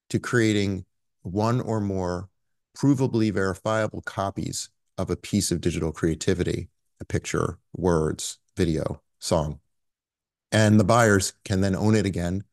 [0.10, 0.86] to creating
[1.22, 2.30] one or more
[2.78, 6.70] provably verifiable copies of a piece of digital creativity,
[7.00, 9.60] a picture, words, video, song.
[10.52, 12.44] And the buyers can then own it again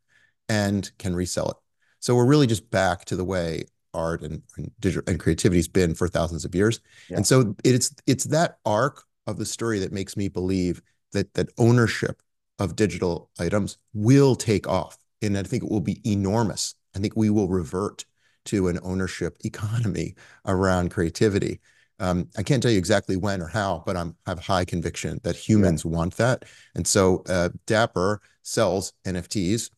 [0.49, 1.57] and can resell it.
[2.01, 3.65] So we're really just back to the way
[3.95, 6.81] art and, and digital and creativity has been for thousands of years.
[7.09, 7.17] Yeah.
[7.17, 11.49] And so it's it's that arc of the story that makes me believe that that
[11.59, 12.23] ownership
[12.59, 14.99] of digital items will take off.
[15.23, 16.75] And I think it will be enormous.
[16.97, 18.05] I think we will revert
[18.47, 20.15] to an ownership economy
[20.47, 21.61] around creativity.
[21.99, 25.21] Um, I can't tell you exactly when or how, but I'm I have high conviction
[25.23, 25.93] that humans yeah.
[25.93, 26.45] want that.
[26.75, 29.71] And so uh, Dapper sells NFTs,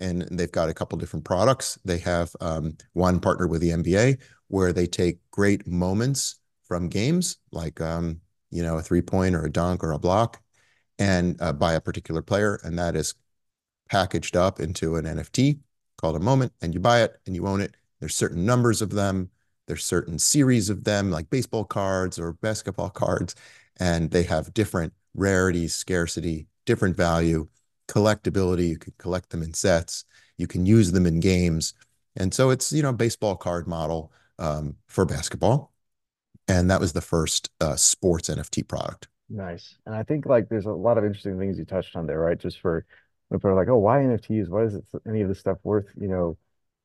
[0.00, 1.78] and they've got a couple different products.
[1.84, 6.36] They have um, one partner with the NBA where they take great moments
[6.66, 10.40] from games, like um, you know a three point or a dunk or a block,
[10.98, 13.14] and uh, by a particular player, and that is
[13.90, 15.58] packaged up into an NFT
[16.06, 17.76] called a moment, and you buy it and you own it.
[18.00, 19.30] There's certain numbers of them
[19.66, 23.34] there's certain series of them, like baseball cards or basketball cards,
[23.78, 27.48] and they have different rarity, scarcity, different value,
[27.88, 28.68] collectability.
[28.68, 30.04] You can collect them in sets.
[30.38, 31.74] You can use them in games.
[32.16, 35.72] And so it's, you know, baseball card model um, for basketball.
[36.48, 39.08] And that was the first uh, sports NFT product.
[39.28, 39.76] Nice.
[39.84, 42.38] And I think like there's a lot of interesting things you touched on there, right?
[42.38, 42.86] Just for
[43.32, 44.48] people are like, oh, why NFTs?
[44.48, 46.38] Why is it any of this stuff worth, you know,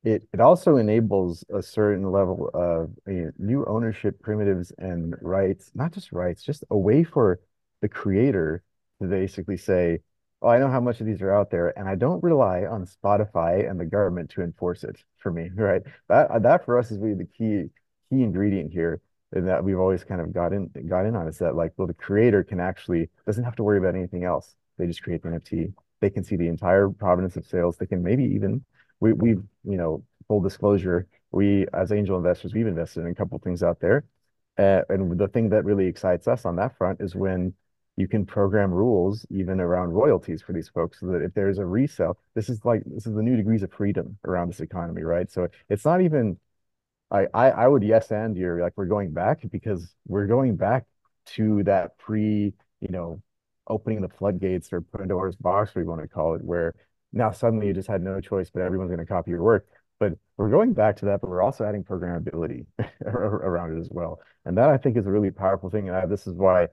[0.04, 5.70] it it also enables a certain level of you know, new ownership primitives and rights,
[5.74, 7.40] not just rights, just a way for
[7.80, 8.62] the creator
[9.00, 10.00] to basically say,
[10.40, 12.84] "Oh, I know how much of these are out there, and I don't rely on
[12.86, 15.82] Spotify and the government to enforce it for me." Right?
[16.08, 17.70] That that for us is really the key
[18.10, 19.00] key ingredient here,
[19.32, 21.86] and that we've always kind of got in got in on is that like, well,
[21.86, 24.54] the creator can actually doesn't have to worry about anything else.
[24.78, 25.72] They just create the NFT.
[26.02, 27.78] They can see the entire provenance of sales.
[27.78, 28.62] They can maybe even
[29.02, 33.38] we we've you know full disclosure we as angel investors we've invested in a couple
[33.38, 34.04] things out there
[34.58, 37.52] uh, and the thing that really excites us on that front is when
[37.96, 41.66] you can program rules even around royalties for these folks so that if there's a
[41.66, 45.30] resale this is like this is the new degrees of freedom around this economy right
[45.30, 46.38] so it's not even
[47.10, 50.86] I, I I would yes and you're like we're going back because we're going back
[51.34, 53.20] to that pre you know
[53.66, 56.74] opening the floodgates or Pandora's box, we want to call it, where
[57.12, 59.66] now suddenly you just had no choice, but everyone's going to copy your work.
[59.98, 62.66] But we're going back to that, but we're also adding programmability
[63.04, 64.20] around it as well.
[64.44, 65.88] And that I think is a really powerful thing.
[65.88, 66.68] And I, this is why,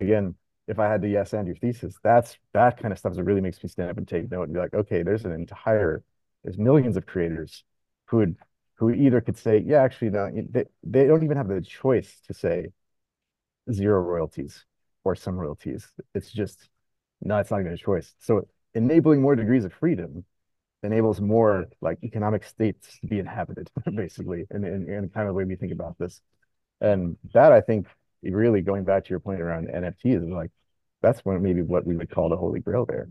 [0.00, 0.34] again,
[0.66, 3.42] if I had to yes and your thesis, that's that kind of stuff that really
[3.42, 6.02] makes me stand up and take note and be like, okay, there's an entire,
[6.42, 7.64] there's millions of creators
[8.06, 8.36] who would
[8.76, 12.34] who either could say, yeah, actually, no, they, they don't even have the choice to
[12.34, 12.68] say
[13.70, 14.64] zero royalties
[15.04, 15.88] or some royalties.
[16.14, 16.68] It's just
[17.22, 18.14] no, it's not even a choice.
[18.18, 20.24] So enabling more degrees of freedom
[20.82, 25.32] enables more like economic states to be inhabited, basically, in, in, in kind of the
[25.34, 26.20] way we think about this.
[26.80, 27.86] And that I think
[28.22, 30.50] really going back to your point around NFTs is like
[31.02, 33.08] that's when maybe what we would call the holy grail there.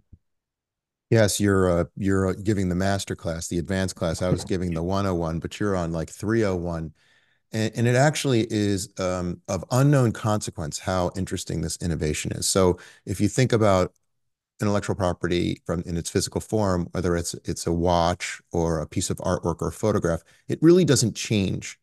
[1.10, 4.22] Yes, you're uh, you're giving the master class, the advanced class.
[4.22, 6.92] I was giving the 101, but you're on like 301.
[7.54, 12.48] And, and it actually is um, of unknown consequence how interesting this innovation is.
[12.48, 13.94] So if you think about
[14.62, 19.10] intellectual property from in its physical form, whether it's it's a watch or a piece
[19.10, 21.80] of artwork or a photograph, it really doesn't change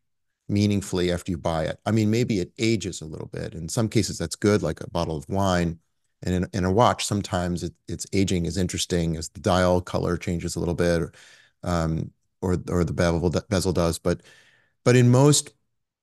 [0.48, 1.78] meaningfully after you buy it.
[1.86, 3.54] I mean, maybe it ages a little bit.
[3.54, 5.78] In some cases, that's good, like a bottle of wine.
[6.22, 10.16] And in, in a watch, sometimes it, its aging is interesting as the dial color
[10.16, 11.12] changes a little bit, or
[11.62, 12.10] um,
[12.42, 13.98] or, or the bevel bezel does.
[13.98, 14.22] But
[14.84, 15.52] but in most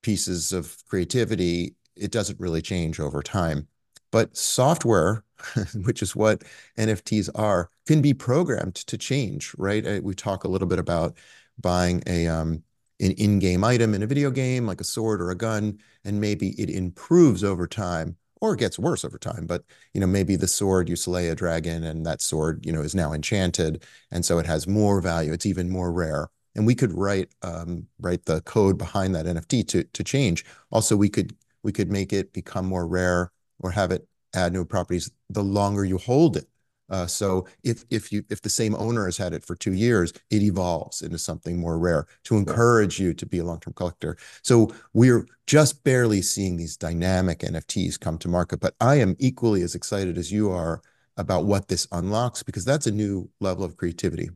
[0.02, 3.68] pieces of creativity, it doesn't really change over time.
[4.12, 5.24] But software,
[5.84, 6.44] which is what
[6.78, 10.04] NFTs are, can be programmed to change, right?
[10.04, 11.18] We talk a little bit about
[11.60, 12.64] buying a um,
[13.00, 16.60] an in-game item in a video game, like a sword or a gun, and maybe
[16.60, 19.46] it improves over time or gets worse over time.
[19.46, 22.82] But you know, maybe the sword you slay a dragon, and that sword, you know,
[22.82, 25.34] is now enchanted, and so it has more value.
[25.34, 26.30] It's even more rare.
[26.58, 30.44] And we could write um, write the code behind that NFT to to change.
[30.72, 34.66] Also, we could we could make it become more rare or have it add new
[34.66, 36.48] properties the longer you hold it.
[36.90, 40.14] Uh, so if if you if the same owner has had it for two years,
[40.30, 44.18] it evolves into something more rare to encourage you to be a long-term collector.
[44.42, 49.64] So we're just barely seeing these dynamic NFTs come to market, but I am equally
[49.64, 50.82] as excited as you are
[51.18, 54.30] about what this unlocks because that's a new level of creativity.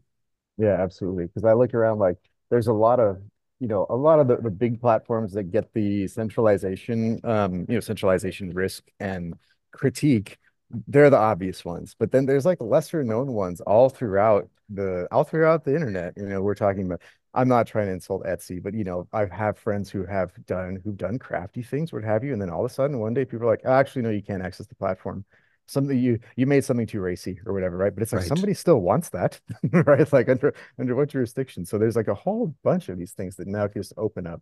[0.57, 1.25] Yeah, absolutely.
[1.25, 2.17] Because I look around like
[2.49, 3.21] there's a lot of
[3.59, 7.75] you know a lot of the, the big platforms that get the centralization um you
[7.75, 9.35] know centralization risk and
[9.71, 10.39] critique
[10.87, 15.23] they're the obvious ones but then there's like lesser known ones all throughout the all
[15.23, 17.01] throughout the internet you know we're talking about
[17.35, 20.81] i'm not trying to insult etsy but you know i have friends who have done
[20.83, 23.25] who've done crafty things what have you and then all of a sudden one day
[23.25, 25.23] people are like actually no you can't access the platform
[25.71, 28.27] something you you made something too racy or whatever right but it's like Right.
[28.27, 29.39] somebody still wants that
[29.71, 33.35] right like under under what jurisdiction so there's like a whole bunch of these things
[33.37, 34.41] that now just open up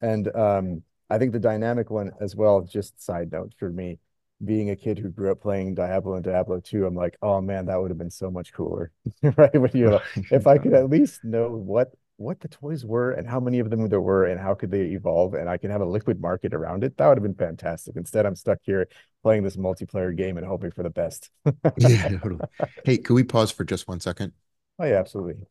[0.00, 3.98] and um i think the dynamic one as well just side note for me
[4.44, 7.66] being a kid who grew up playing Diablo and Diablo 2, I'm like, oh man,
[7.66, 8.92] that would have been so much cooler.
[9.36, 9.60] Right?
[9.60, 13.28] When you like, if I could at least know what what the toys were and
[13.28, 15.80] how many of them there were and how could they evolve and I can have
[15.80, 17.94] a liquid market around it, that would have been fantastic.
[17.96, 18.88] Instead, I'm stuck here
[19.22, 21.30] playing this multiplayer game and hoping for the best.
[21.78, 22.40] Yeah, totally.
[22.84, 24.32] Hey, could we pause for just one second?
[24.78, 25.46] Oh yeah, absolutely.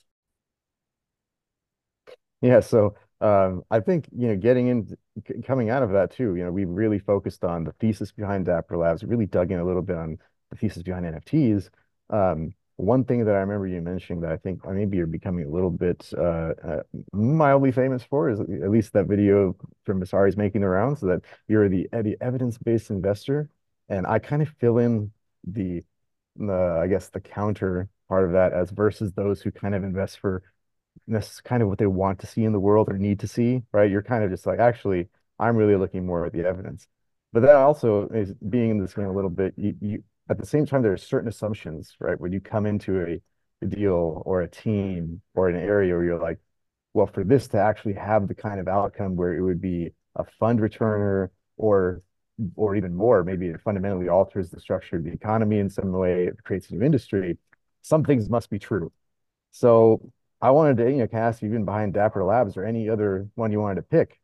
[2.41, 4.97] Yeah, so um, I think you know getting in
[5.45, 8.77] coming out of that too, you know, we really focused on the thesis behind Dapper
[8.77, 10.17] Labs, really dug in a little bit on
[10.51, 11.69] the thesis behind NFTs.
[12.09, 15.49] Um, one thing that I remember you mentioning that I think maybe you're becoming a
[15.49, 20.61] little bit uh, uh, mildly famous for is at least that video from Messari's making
[20.61, 23.49] the rounds, so that you're the, the evidence-based investor,
[23.89, 25.11] and I kind of fill in
[25.45, 25.83] the
[26.35, 30.19] the I guess the counter part of that as versus those who kind of invest
[30.19, 30.43] for
[31.07, 33.63] that's kind of what they want to see in the world or need to see,
[33.71, 33.89] right?
[33.89, 35.07] You're kind of just like, actually,
[35.39, 36.87] I'm really looking more at the evidence.
[37.33, 40.45] But that also is being in this game a little bit, you, you at the
[40.45, 42.19] same time, there are certain assumptions, right?
[42.19, 43.21] When you come into a,
[43.65, 46.39] a deal or a team or an area where you're like,
[46.93, 50.23] well, for this to actually have the kind of outcome where it would be a
[50.39, 52.01] fund returner or
[52.55, 56.25] or even more, maybe it fundamentally alters the structure of the economy in some way,
[56.27, 57.37] it creates a new industry,
[57.81, 58.91] some things must be true.
[59.51, 63.51] So I wanted to, you know, cast even behind Dapper Labs or any other one
[63.51, 64.19] you wanted to pick.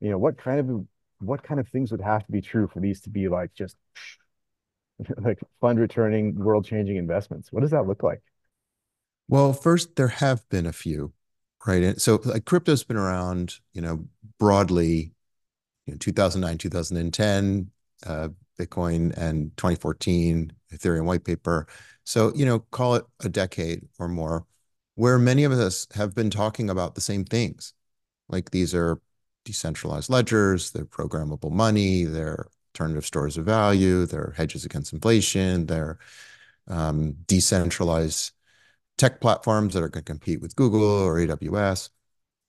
[0.00, 0.86] You know, what kind of
[1.20, 3.76] what kind of things would have to be true for these to be like just
[5.18, 7.52] like fund returning, world changing investments?
[7.52, 8.22] What does that look like?
[9.28, 11.12] Well, first, there have been a few,
[11.66, 11.82] right?
[11.82, 14.06] And so like crypto's been around, you know,
[14.38, 15.14] broadly,
[15.86, 17.70] you know, 2009, 2010,
[18.06, 21.66] uh, Bitcoin and 2014, Ethereum white paper.
[22.04, 24.46] So, you know, call it a decade or more,
[24.94, 27.74] where many of us have been talking about the same things.
[28.28, 29.00] Like these are
[29.44, 35.98] decentralized ledgers, they're programmable money, they're alternative stores of value, they're hedges against inflation, they're
[36.68, 38.32] um, decentralized
[38.98, 41.90] tech platforms that are going to compete with Google or AWS.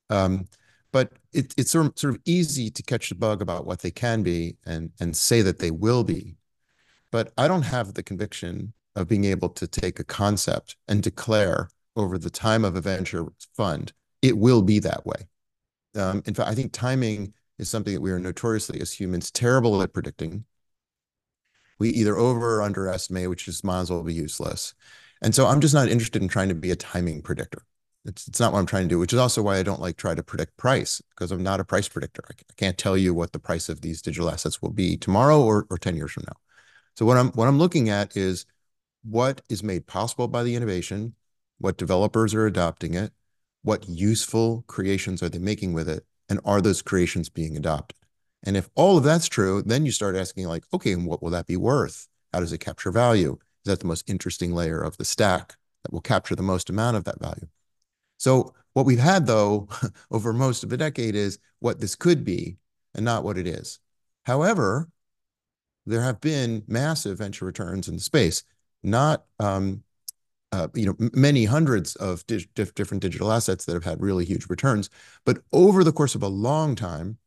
[0.09, 0.47] Um,
[0.91, 4.57] but it, it's sort of, easy to catch the bug about what they can be
[4.65, 6.35] and and say that they will be.
[7.11, 11.69] But I don't have the conviction of being able to take a concept and declare
[11.95, 15.27] over the time of a venture fund, it will be that way.
[15.95, 19.81] Um, in fact, I think timing is something that we are notoriously as humans terrible
[19.81, 20.45] at predicting.
[21.79, 24.73] We either over or underestimate, which is might as well be useless.
[25.21, 27.63] And so I'm just not interested in trying to be a timing predictor.
[28.07, 29.97] It's, it's not what I'm trying to do, which is also why I don't like
[29.97, 32.23] try to predict price because I'm not a price predictor.
[32.29, 35.67] I, can't tell you what the price of these digital assets will be tomorrow or,
[35.69, 36.37] or 10 years from now.
[36.95, 38.45] So what I'm what I'm looking at is
[39.03, 41.13] what is made possible by the innovation,
[41.59, 43.11] what developers are adopting it,
[43.61, 47.97] what useful creations are they making with it, and are those creations being adopted?
[48.43, 51.31] And if all of that's true, then you start asking like, okay, and what will
[51.31, 52.07] that be worth?
[52.33, 53.37] How does it capture value?
[53.65, 56.97] Is that the most interesting layer of the stack that will capture the most amount
[56.97, 57.47] of that value?
[58.17, 59.67] So what we've had though
[60.11, 62.57] over most of a decade is what this could be
[62.93, 63.79] and not what it is.
[64.25, 64.89] However,
[65.85, 68.43] there have been massive venture returns in the space,
[68.83, 69.83] not um,
[70.51, 74.49] uh, you know many hundreds of di different digital assets that have had really huge
[74.49, 74.89] returns,
[75.25, 77.17] but over the course of a long time,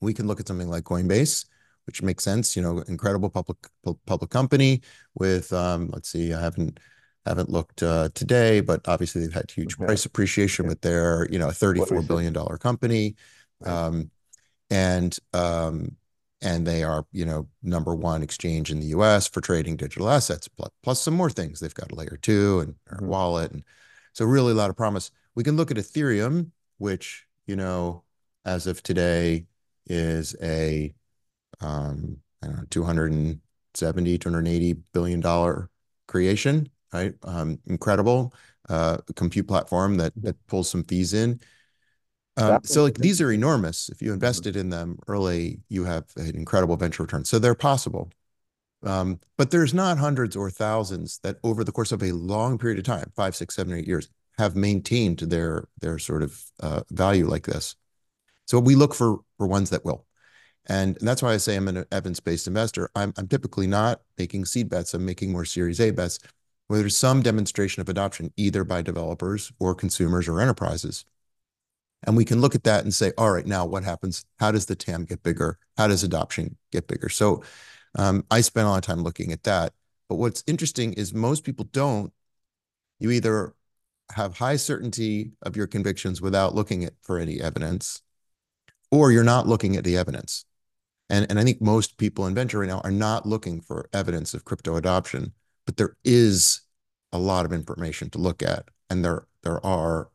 [0.00, 1.46] we can look at something like Coinbase,
[1.86, 3.58] which makes sense, you know, incredible public
[4.06, 4.80] public company
[5.14, 6.80] with um, let's see, I haven't
[7.26, 11.48] haven't looked uh, today, but obviously they've had huge price appreciation with their, you know,
[11.48, 12.02] a we thirty-four see.
[12.02, 13.16] billion dollar company.
[13.64, 14.10] Um,
[14.70, 15.96] and um,
[16.42, 20.48] and they are, you know, number one exchange in the US for trading digital assets,
[20.82, 21.60] plus, some more things.
[21.60, 23.08] They've got a layer two and a Mhm.
[23.08, 23.52] wallet.
[23.52, 23.64] And
[24.12, 25.10] so really a lot of promise.
[25.34, 28.04] We can look at Ethereum, which, you know,
[28.44, 29.46] as of today
[29.86, 30.94] is a,
[31.60, 35.70] um, I don't know, 270, 280 billion dollar
[36.08, 37.14] creation, right?
[37.24, 38.32] Um, incredible,
[38.68, 41.40] uh, compute platform that, that pulls some fees in.
[42.36, 43.88] Um, so like these are enormous.
[43.88, 47.24] If you invested in them early, you have an incredible venture return.
[47.24, 48.10] So they're possible.
[48.82, 52.78] Um, but there's not hundreds or thousands that over the course of a long period
[52.78, 57.26] of time, five, six, seven, eight years, have maintained their their sort of uh, value
[57.26, 57.76] like this.
[58.46, 60.06] So we look for for ones that will.
[60.66, 62.90] And, that's why I say I'm an evidence-based investor.
[62.96, 64.94] I'm, I'm typically not making seed bets.
[64.94, 66.18] I'm making more Series A bets
[66.66, 71.04] where there's some demonstration of adoption, either by developers or consumers or enterprises.
[72.06, 74.24] And we can look at that and say, all right, now what happens?
[74.38, 75.58] How does the TAM get bigger?
[75.76, 77.08] How does adoption get bigger?
[77.08, 77.42] So
[77.96, 79.72] um, I spent a lot of time looking at that.
[80.08, 82.12] But what's interesting is most people don't.
[82.98, 83.54] You either
[84.12, 88.02] have high certainty of your convictions without looking at for any evidence,
[88.90, 90.44] or you're not looking at the evidence.
[91.08, 94.34] And, and I think most people in venture right now are not looking for evidence
[94.34, 95.32] of crypto adoption,
[95.66, 96.60] but there is
[97.12, 98.68] a lot of information to look at.
[98.90, 100.10] And there there are,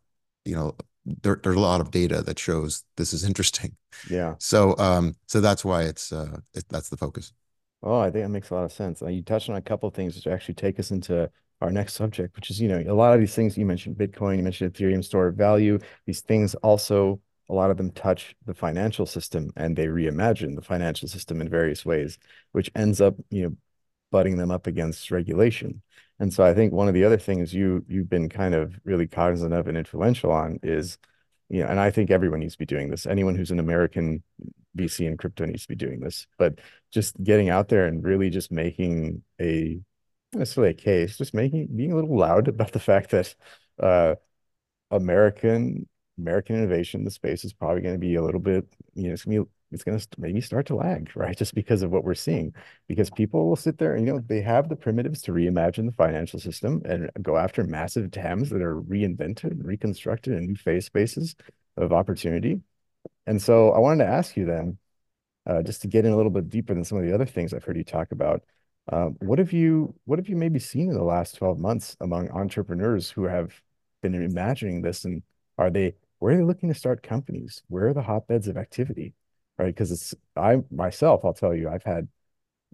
[0.45, 0.75] you know,
[1.05, 3.75] there, there's a lot of data that shows this is interesting.
[4.09, 4.35] Yeah.
[4.39, 7.33] So um, so that's why it's uh it, that's the focus.
[7.81, 9.01] Oh, I think that makes a lot of sense.
[9.01, 11.29] Uh, you touched on a couple of things which actually take us into
[11.61, 14.37] our next subject, which is, you know, a lot of these things you mentioned Bitcoin,
[14.37, 15.79] you mentioned Ethereum store of value.
[16.05, 20.61] These things also, a lot of them touch the financial system and they reimagine the
[20.61, 22.17] financial system in various ways,
[22.51, 23.55] which ends up, you know,
[24.11, 25.81] butting them up against regulation.
[26.19, 29.07] And so I think one of the other things you you've been kind of really
[29.07, 30.97] cognizant of and influential on is,
[31.49, 33.05] you know, and I think everyone needs to be doing this.
[33.05, 34.23] Anyone who's an American
[34.75, 36.59] VC in crypto needs to be doing this, but
[36.91, 39.79] just getting out there and really just making a
[40.33, 43.35] necessarily a case, just making being a little loud about the fact that
[43.81, 44.15] uh
[44.91, 45.87] American
[46.17, 49.13] American innovation in the space is probably going to be a little bit, you know,
[49.13, 51.37] it's gonna be, it's going to maybe start to lag, right?
[51.37, 52.53] Just because of what we're seeing,
[52.87, 55.91] because people will sit there and, you know, they have the primitives to reimagine the
[55.91, 60.85] financial system and go after massive TAMs that are reinvented and reconstructed in new phase
[60.85, 61.35] spaces
[61.77, 62.61] of opportunity.
[63.25, 64.77] And so I wanted to ask you then,
[65.45, 67.53] uh, just to get in a little bit deeper than some of the other things
[67.53, 68.43] I've heard you talk about.
[68.91, 72.29] Um, what have you what have you maybe seen in the last 12 months among
[72.29, 73.53] entrepreneurs who have
[74.01, 75.21] been imagining this and
[75.57, 77.63] are they where are they looking to start companies?
[77.67, 79.13] Where are the hotbeds of activity?
[79.59, 79.67] Right?
[79.75, 82.09] Because it's I myself, I'll tell you, I've had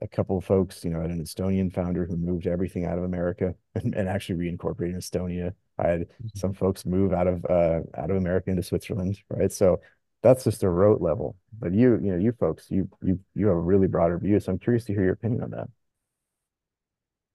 [0.01, 3.55] a couple of folks, you know, an Estonian founder who moved everything out of America
[3.75, 5.53] and, and actually reincorporated in Estonia.
[5.77, 9.51] I had some folks move out of uh out of America into Switzerland, right?
[9.51, 9.81] So
[10.23, 11.37] that's just a rote level.
[11.59, 14.39] But you, you know, you folks, you you you have a really broader view.
[14.39, 15.69] So I'm curious to hear your opinion on that.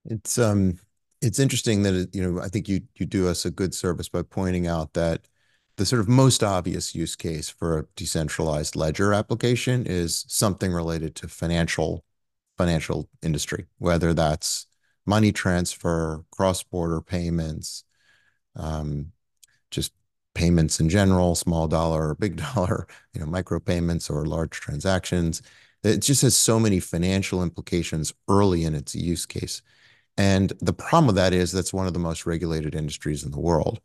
[0.05, 0.79] It's um
[1.21, 4.09] it's interesting that it, you know I think you you do us a good service
[4.09, 5.29] by pointing out that
[5.81, 11.15] the sort of most obvious use case for a decentralized ledger application is something related
[11.15, 12.05] to financial
[12.59, 14.67] financial industry, whether that's
[15.07, 17.85] money transfer, cross-border payments,
[18.57, 19.11] um,
[19.71, 19.93] just
[20.35, 25.41] payments in general, small dollar or big dollar, you know, micro payments or large transactions.
[25.83, 29.63] It just has so many financial implications early in its use case.
[30.19, 33.41] And the problem with that is that's one of the most regulated industries in the
[33.41, 33.81] world.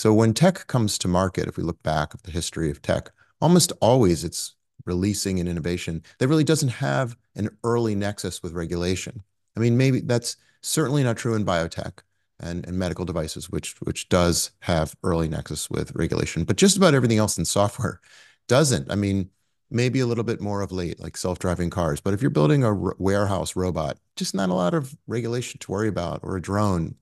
[0.00, 3.10] So when tech comes to market, if we look back at the history of tech,
[3.38, 4.54] almost always it's
[4.86, 9.22] releasing an innovation that really doesn't have an early nexus with regulation.
[9.58, 11.98] I mean, maybe that's certainly not true in biotech
[12.38, 16.94] and, and medical devices, which which does have early nexus with regulation, but just about
[16.94, 18.00] everything else in software
[18.48, 18.90] doesn't.
[18.90, 19.28] I mean,
[19.70, 22.00] maybe a little bit more of late, like self-driving cars.
[22.00, 25.88] But if you're building a warehouse robot, just not a lot of regulation to worry
[25.88, 26.94] about, or a drone,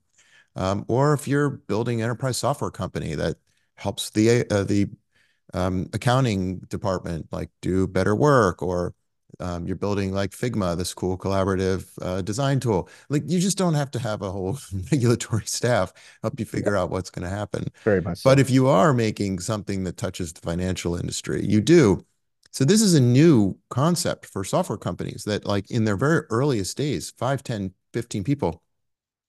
[0.89, 3.37] or if you're building enterprise software company that
[3.75, 4.89] helps the uh, the
[5.55, 8.95] um, accounting department like do better work, or
[9.41, 12.89] um, you're building like Figma, this cool collaborative uh, design tool.
[13.09, 14.59] Like you just don't have to have a whole
[14.93, 15.93] regulatory staff
[16.23, 17.67] help you figure out what's going to happen.
[17.85, 18.23] Very much.
[18.25, 22.05] But if you are making something that touches the financial industry, you do.
[22.51, 26.77] So this is a new concept for software companies that like in their very earliest
[26.77, 28.63] days, 5, 10, 15 people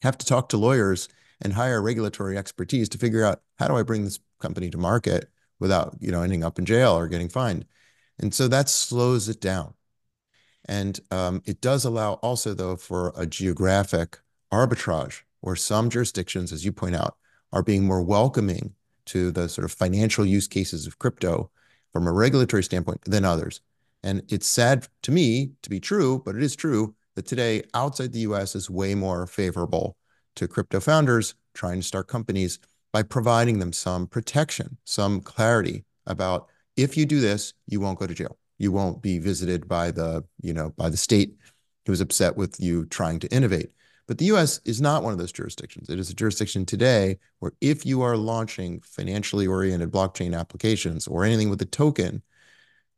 [0.02, 1.08] have to talk to lawyers
[1.42, 5.30] and hire regulatory expertise to figure out how do I bring this company to market
[5.60, 7.66] without, you know, ending up in jail or getting fined.
[8.20, 9.74] And so that slows it down.
[10.66, 14.20] And um, it does allow also, though, for a geographic
[14.52, 17.18] arbitrage where some jurisdictions, as you point out,
[17.52, 18.76] are being more welcoming
[19.06, 21.50] to the sort of financial use cases of crypto
[21.92, 23.62] from a regulatory standpoint than others.
[24.04, 28.14] And it's sad to me to be true, but it is true that today outside
[28.14, 29.98] the US is way more favorable
[30.36, 32.60] to crypto founders trying to start companies
[32.92, 38.08] by providing them some protection, some clarity about if you do this, you won't go
[38.08, 38.38] to jail.
[38.58, 41.36] You won't be visited by the, you know, by the state
[41.86, 43.72] who's upset with you trying to innovate.
[44.08, 45.90] But the US is not one of those jurisdictions.
[45.90, 51.24] It is a jurisdiction today where if you are launching financially oriented blockchain applications or
[51.24, 52.24] anything with a token,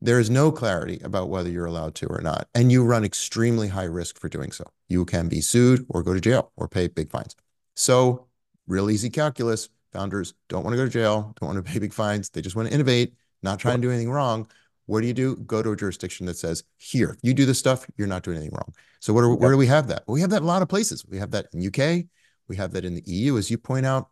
[0.02, 2.48] there is no clarity about whether you're allowed to or not.
[2.56, 4.66] And you run extremely high risk for doing so.
[4.90, 7.36] You can be sued or go to jail or pay big fines.
[7.76, 8.28] So,
[8.68, 9.70] real easy calculus.
[9.94, 12.30] Founders don't want to go to jail, don't want to pay big fines.
[12.30, 14.48] They just want to innovate, not try and do anything wrong.
[14.88, 15.36] What do you do?
[15.38, 18.56] Go to a jurisdiction that says, here, you do this stuff, you're not doing anything
[18.56, 18.74] wrong.
[19.00, 20.04] So, what are, where do we have that?
[20.08, 21.06] Well, we have that in a lot of places.
[21.08, 22.06] We have that in UK.
[22.48, 24.10] We have that in the EU, as you point out.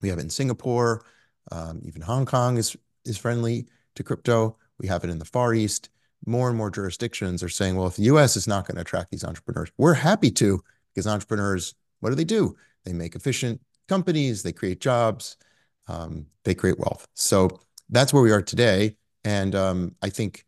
[0.00, 1.04] We have it in Singapore.
[1.52, 4.56] Um, even Hong Kong is is friendly to crypto.
[4.78, 5.90] We have it in the Far East.
[6.26, 9.10] More and more jurisdictions are saying, well, if the US is not going to attract
[9.10, 10.62] these entrepreneurs, we're happy to,
[10.92, 12.56] because entrepreneurs, what do they do?
[12.84, 15.36] They make efficient companies, they create jobs,
[15.86, 17.06] um, they create wealth.
[17.14, 17.60] So
[17.90, 18.96] that's where we are today.
[19.24, 20.44] And um, I think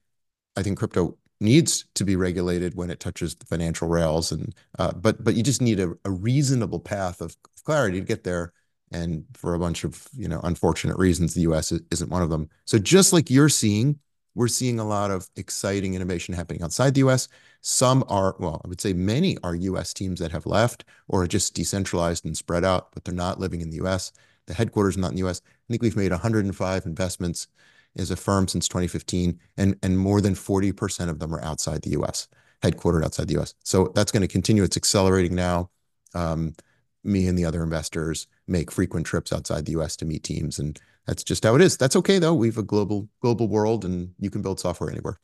[0.57, 4.93] I think crypto needs to be regulated when it touches the financial rails and uh,
[4.93, 8.53] but but you just need a, a reasonable path of clarity to get there
[8.93, 12.49] and for a bunch of you know unfortunate reasons the us isn't one of them
[12.67, 13.99] so just like you're seeing
[14.35, 17.29] we're seeing a lot of exciting innovation happening outside the US.
[17.61, 21.29] Some are, well, I would say many are US teams that have left or are
[21.29, 24.13] just decentralized and spread out, but they're not living in the US.
[24.47, 25.43] The headquarters are not in the US.
[25.45, 27.49] I think we've made 105 investments
[27.97, 31.91] as a firm since 2015, and, and more than 40% of them are outside the
[32.01, 32.29] US,
[32.63, 33.55] headquartered outside the US.
[33.65, 34.63] So that's going to continue.
[34.63, 35.71] It's accelerating now.
[36.15, 36.55] Um,
[37.03, 40.81] me and the other investors make frequent trips outside the US to meet teams and
[41.07, 41.77] that's just how it is.
[41.77, 42.35] That's okay though.
[42.35, 45.19] We've a global global world, and you can build software anywhere.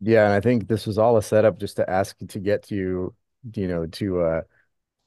[0.00, 2.74] Yeah, and I think this was all a setup just to ask to get to,
[2.74, 3.14] you
[3.54, 4.42] you know, to uh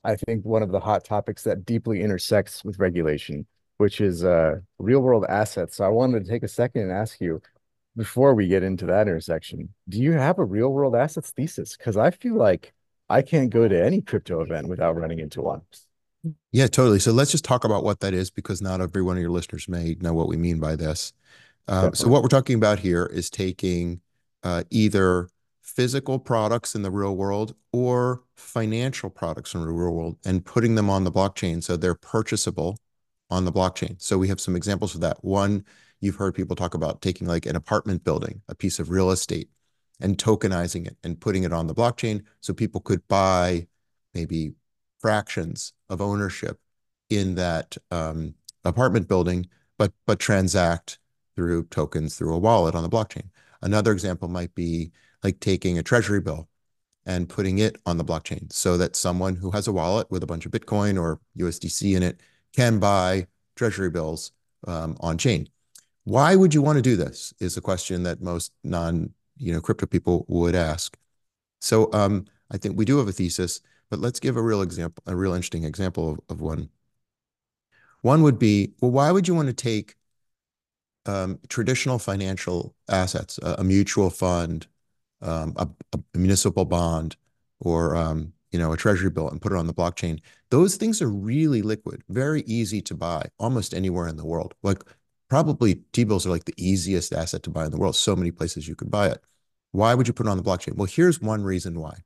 [0.04, 4.58] I think one of the hot topics that deeply intersects with regulation, which is uh
[4.80, 5.78] real world assets.
[5.78, 7.42] So I wanted to take a second and ask you
[7.98, 11.78] before we get into that intersection, do you have a real world assets thesis?
[11.78, 12.74] Because I feel like
[13.10, 15.64] I can't go to any crypto event without running into one.
[16.52, 17.00] Yeah, totally.
[17.00, 19.68] So let's just talk about what that is because not every one of your listeners
[19.68, 21.14] may know what we mean by this.
[21.68, 24.02] Uh, so what we're talking about here is taking
[24.44, 25.30] uh, either
[25.62, 30.76] physical products in the real world or financial products in the real world and putting
[30.76, 32.80] them on the blockchain so they're purchasable
[33.30, 34.02] on the blockchain.
[34.02, 35.24] So we have some examples of that.
[35.24, 35.66] One,
[36.00, 39.50] you've heard people talk about taking like an apartment building, a piece of real estate,
[40.00, 43.68] and tokenizing it and putting it on the blockchain so people could buy
[44.14, 44.54] maybe
[45.08, 46.60] fractions of ownership
[47.10, 48.36] in that um,
[48.66, 49.48] apartment building,
[49.78, 51.00] but but transact
[51.34, 53.30] through tokens through a wallet on the blockchain.
[53.62, 54.92] Another example might be
[55.24, 56.50] like taking a treasury bill
[57.06, 60.28] and putting it on the blockchain so that someone who has a wallet with a
[60.28, 62.20] bunch of Bitcoin or USDC in it
[62.54, 64.34] can buy treasury bills
[64.68, 65.48] um, on chain.
[66.04, 67.34] Why would you want to do this?
[67.40, 70.98] Is a question that most non you know crypto people would ask.
[71.62, 75.04] So um, I think we do have a thesis but let's give a real example,
[75.08, 76.70] a real interesting example of, of one.
[78.02, 79.96] One would be, well, why would you want to take
[81.06, 84.68] um, traditional financial assets, a, a mutual fund,
[85.22, 87.16] um, a, a, municipal bond,
[87.60, 90.20] or um, you know a treasury bill, and put it on the blockchain?
[90.50, 94.54] Those things are really liquid, very easy to buy, almost anywhere in the world.
[94.64, 94.84] Like
[95.30, 97.96] probably T-bills are like the easiest asset to buy in the world.
[97.96, 99.22] So many places you could buy it.
[99.72, 100.76] Why would you put it on the blockchain?
[100.76, 102.04] Well, here's one reason why.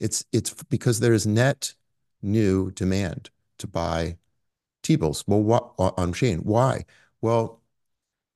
[0.00, 1.74] It's it's because there's net
[2.22, 4.16] new demand to buy
[4.82, 5.24] T-bills.
[5.26, 6.40] Well, what on chain?
[6.40, 6.84] Why?
[7.20, 7.60] Well,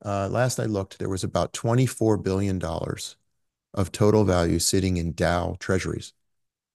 [0.05, 2.63] uh, last I looked, there was about $24 billion
[3.75, 6.13] of total value sitting in DAO treasuries.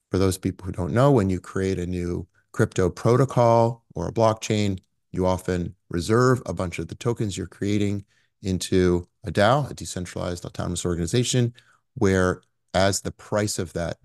[0.09, 4.11] For those people who don't know, when you create a new crypto protocol or a
[4.11, 4.79] blockchain,
[5.11, 8.05] you often reserve a bunch of the tokens you're creating
[8.41, 11.53] into a DAO, a decentralized autonomous organization,
[11.93, 12.41] where
[12.73, 13.97] as the price of that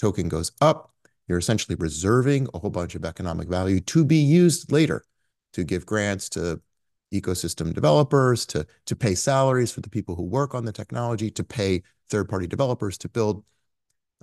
[0.00, 0.92] token goes up,
[1.28, 5.04] you're essentially reserving a whole bunch of economic value to be used later
[5.52, 6.60] to give grants to
[7.12, 11.44] ecosystem developers, to, to pay salaries for the people who work on the technology, to
[11.44, 13.44] pay third-party developers to build.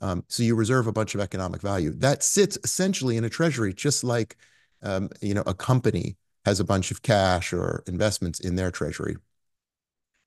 [0.02, 1.92] Um, so you reserve a bunch of economic value.
[1.92, 4.38] That sits essentially in a treasury, just like
[4.84, 9.16] um, you know a company has a bunch of cash or investments in their treasury.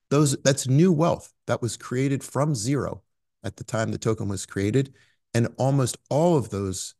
[0.09, 3.01] Those that's new wealth that was created from zero
[3.43, 4.93] at the time the token was created.
[5.33, 6.95] And almost all of those,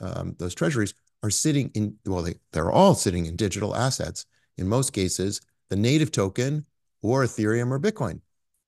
[0.00, 4.26] um, those treasuries are sitting in, well, they, they're all sitting in digital assets.
[4.56, 6.64] In most cases, the native token
[7.02, 8.20] or Ethereum or Bitcoin.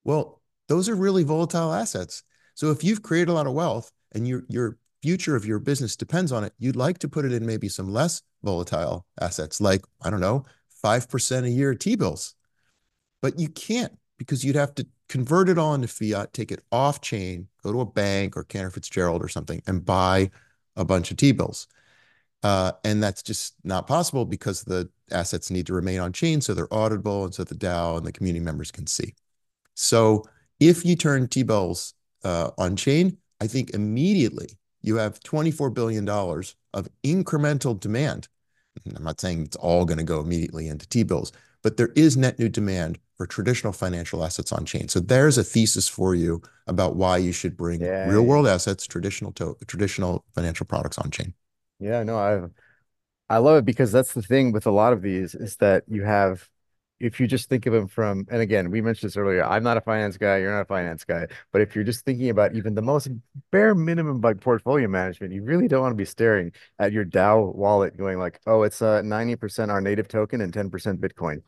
[0.04, 2.22] Well, those are really volatile assets.
[2.54, 5.94] So if you've created a lot of wealth and your your future of your business
[5.94, 9.84] depends on it, you'd like to put it in maybe some less volatile assets, like
[10.02, 12.34] I don't know, five percent a year T-bills.
[13.22, 17.00] But you can't because you'd have to convert it all into fiat, take it off
[17.00, 20.30] chain, go to a bank or Cantor Fitzgerald or something, and buy
[20.76, 21.68] a bunch of T-bills.
[22.42, 26.52] Uh, and that's just not possible because the assets need to remain on chain so
[26.52, 29.14] they're auditable and so the DAO and the community members can see.
[29.74, 30.24] So
[30.60, 31.94] if you turn T-bills
[32.24, 38.28] uh, on chain, I think immediately you have $24 billion of incremental demand.
[38.94, 41.32] I'm not saying it's all going to go immediately into T-bills,
[41.62, 44.88] but there is net new demand for traditional financial assets on chain.
[44.88, 47.96] So there's a thesis for you about why you should bring Yeah.
[48.02, 51.34] real world assets, traditional to, traditional financial products on chain.
[51.78, 52.48] Yeah, no, I
[53.36, 56.04] I love it because that's the thing with a lot of these is that you
[56.04, 56.48] have
[57.00, 59.76] if you just think of them from and again, we mentioned this earlier, I'm not
[59.78, 62.74] a finance guy, you're not a finance guy, but if you're just thinking about even
[62.74, 63.08] the most
[63.52, 67.40] bare minimum like portfolio management, you really don't want to be staring at your DAO
[67.52, 71.42] wallet going like, "Oh, it's uh 90% our native token and 10% Bitcoin."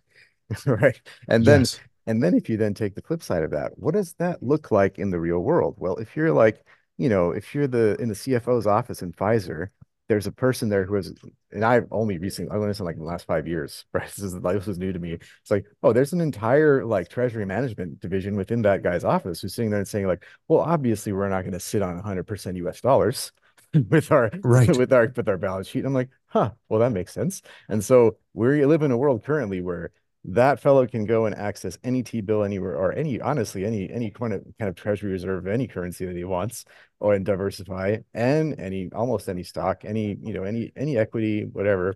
[0.67, 1.01] Right?
[1.29, 1.81] And then Yes.
[2.07, 4.71] and then if you then take the flip side of that, what does that look
[4.71, 5.75] like in the real world?
[5.79, 6.65] Well, if you're like,
[6.97, 9.69] you know, if you're the in the CFO's office in Pfizer,
[10.09, 11.13] there's a person there who has,
[11.53, 14.07] and I've only recently, I learned this in like the last five years, right?
[14.09, 15.13] This is like this was new to me.
[15.13, 19.55] It's like, oh, there's an entire like treasury management division within that guy's office who's
[19.55, 22.81] sitting there and saying, like, well, obviously we're not going to sit on 100% US
[22.81, 23.33] dollars
[23.91, 24.79] with our Right.
[24.79, 25.85] with our with our balance sheet.
[25.85, 27.43] I'm like, huh, well, that makes sense.
[27.69, 29.91] And so we live in a world currently where
[30.25, 34.33] that fellow can go and access any T-bill anywhere or any honestly any any kind
[34.35, 36.65] of kind of treasury reserve any currency that he wants
[37.01, 41.95] or and diversify and any almost any stock any you know any any equity whatever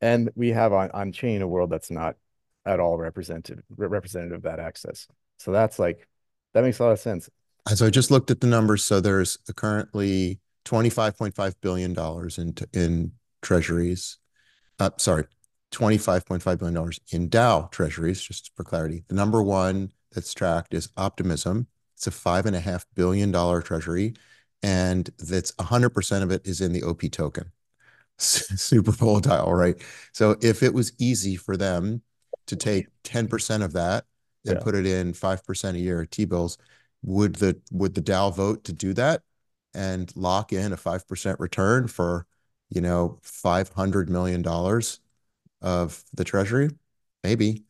[0.00, 2.16] and we have on on chain a world that's not
[2.66, 6.08] at all represented re- representative of that access so that's like
[6.54, 7.30] that makes a lot of sense
[7.66, 8.84] Uh, So I just looked at the numbers.
[8.84, 11.96] So there's currently $25.5 billion
[12.38, 14.18] in, in treasuries.
[14.78, 15.26] Uh, sorry,
[15.70, 19.04] $25.5 billion in DAO treasuries, just for clarity.
[19.08, 21.66] The number one that's tracked is Optimism.
[21.96, 24.14] It's a five and a half billion dollar treasury,
[24.62, 27.52] and that's 100% of it is in the OP token.
[28.18, 29.76] Super volatile, right?
[30.12, 32.02] So if it was easy for them
[32.46, 34.04] to take 10% of that
[34.46, 34.60] and Yeah.
[34.60, 36.58] put it in 5% a year T-bills,
[37.02, 39.22] would the would the DAO vote to do that
[39.74, 42.26] and lock in a 5% return for,
[42.68, 44.99] you know, 500 million dollars
[45.62, 46.70] of the treasury?
[47.22, 47.64] Maybe.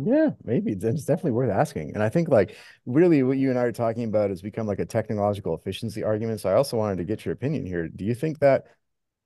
[0.00, 1.94] Yeah, maybe it's definitely worth asking.
[1.94, 2.56] And I think like
[2.86, 6.40] really what you and I are talking about has become like a technological efficiency argument.
[6.40, 7.88] So I also wanted to get your opinion here.
[7.88, 8.66] Do you think that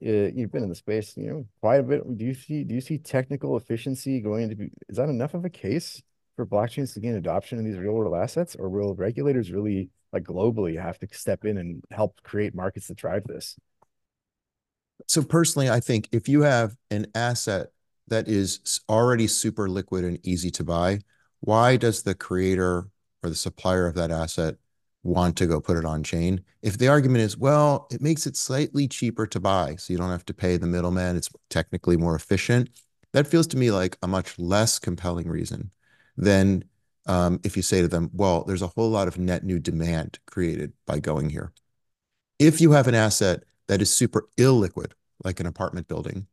[0.05, 2.19] uh, you've been in the space, you know, quite a bit.
[2.19, 5.45] Do you see do you see technical efficiency going to be is that enough of
[5.45, 6.03] a case
[6.37, 10.25] for blockchains to gain adoption in these real world assets, or will regulators really like
[10.25, 13.57] globally have to step in and help create markets that drive this?
[15.07, 17.69] So personally, I think if you have an asset
[18.09, 21.01] that is already super liquid and easy to buy,
[21.41, 22.89] why does the creator
[23.23, 24.57] or the supplier of that asset
[25.03, 26.43] want to go put it on chain?
[26.63, 30.11] If the argument is, well, it makes it slightly cheaper to buy, so you don't
[30.11, 32.71] have to pay the middleman, it's technically more efficient.
[33.13, 35.71] That feels to me like a much less compelling reason
[36.17, 36.65] than
[37.07, 40.19] um, if you say to them, well, there's a whole lot of net new demand
[40.27, 41.53] created by going here.
[42.39, 44.93] If you have an asset that is super illiquid,
[45.25, 46.27] like an apartment building,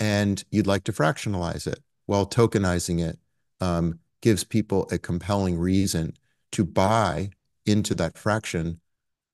[0.00, 3.18] and you'd like to fractionalize it, well, tokenizing it
[3.60, 6.14] um, gives people a compelling reason
[6.52, 7.30] to buy
[7.66, 8.80] into that fraction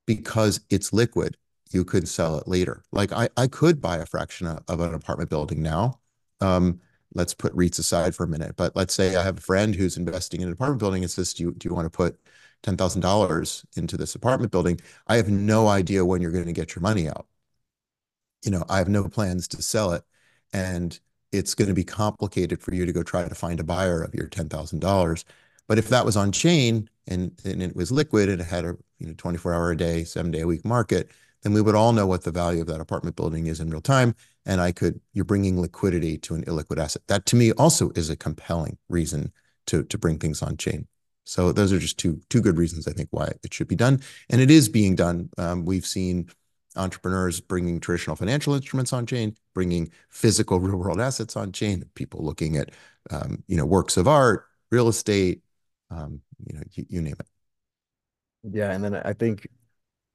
[0.06, 1.36] because it's liquid.
[1.70, 2.82] You could sell it later.
[2.92, 6.00] Like I, I could buy a fraction of, an apartment building now.
[6.40, 6.80] Um,
[7.14, 8.56] let's put REITs aside for a minute.
[8.56, 11.34] But let's say I have a friend who's investing in an apartment building and says,
[11.34, 12.18] do you, do you want to put
[12.62, 14.80] $10,000 into this apartment building?
[15.06, 17.26] I have no idea when you're going to get your money out.
[18.44, 20.02] You know, I have no plans to sell it.
[20.52, 20.98] And
[21.32, 24.14] it's going to be complicated for you to go try to find a buyer of
[24.14, 25.24] your $10,000.
[25.68, 28.76] But if that was on chain and, and it was liquid and it had a
[28.98, 31.10] you know 24 hour a day, seven day a week market,
[31.42, 33.80] then we would all know what the value of that apartment building is in real
[33.80, 34.14] time.
[34.46, 37.02] And I could, you're bringing liquidity to an illiquid asset.
[37.06, 39.32] That to me also is a compelling reason
[39.66, 40.86] to, to bring things on chain.
[41.24, 44.00] So those are just two, two good reasons I think why it should be done.
[44.28, 45.30] And it is being done.
[45.38, 46.28] Um, we've seen
[46.76, 52.24] entrepreneurs bringing traditional financial instruments on chain, bringing physical real world assets on chain, people
[52.24, 52.70] looking at,
[53.10, 55.42] um, you know, works of art, real estate,
[55.90, 57.26] um, you know, you, you name it.
[58.42, 59.46] Yeah, and then I think,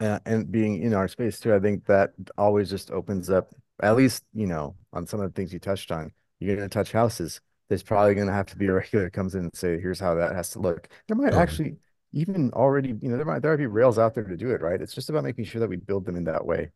[0.01, 3.53] uh, and being in our space too, I think that always just opens up,
[3.83, 6.13] at least, you know, on some of the things you touched on.
[6.39, 7.41] You're going to touch houses.
[7.69, 10.15] There's probably going to have to be a regular comes in and say, here's how
[10.15, 10.89] that has to look.
[11.07, 11.77] There might Oh, actually
[12.15, 14.61] even already, you know, there might there might be rails out there to do it,
[14.61, 14.81] right?
[14.81, 16.71] It's just about making sure that we build them in that way.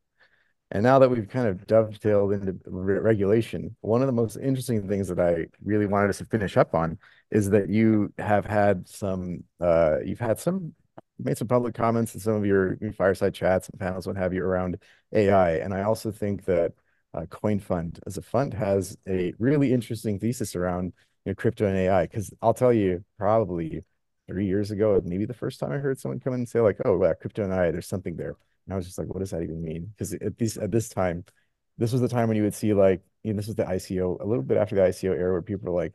[0.71, 4.87] And now that we've kind of dovetailed into re regulation, one of the most interesting
[4.87, 6.99] things that I really wanted us to finish up on
[7.31, 10.73] is that you have had some, uh, you've had some,
[11.17, 14.43] made some public comments in some of your, fireside chats and panels, what have you,
[14.43, 14.77] around
[15.13, 15.53] AI.
[15.53, 16.73] And I also think that
[17.13, 20.93] uh, CoinFund as a fund has a really interesting thesis around
[21.25, 22.03] you know, crypto and AI.
[22.03, 23.83] Because I'll tell you, probably
[24.29, 26.77] three years ago, maybe the first time I heard someone come in and say like,
[26.85, 29.31] "Oh, yeah, crypto and AI, there's something there." And I was just like, what does
[29.31, 29.87] that even mean?
[29.87, 31.25] Because at this at this time,
[31.77, 34.17] this was the time when you would see like, you know, this was the ICO,
[34.21, 35.93] a little bit after the ICO era where people were like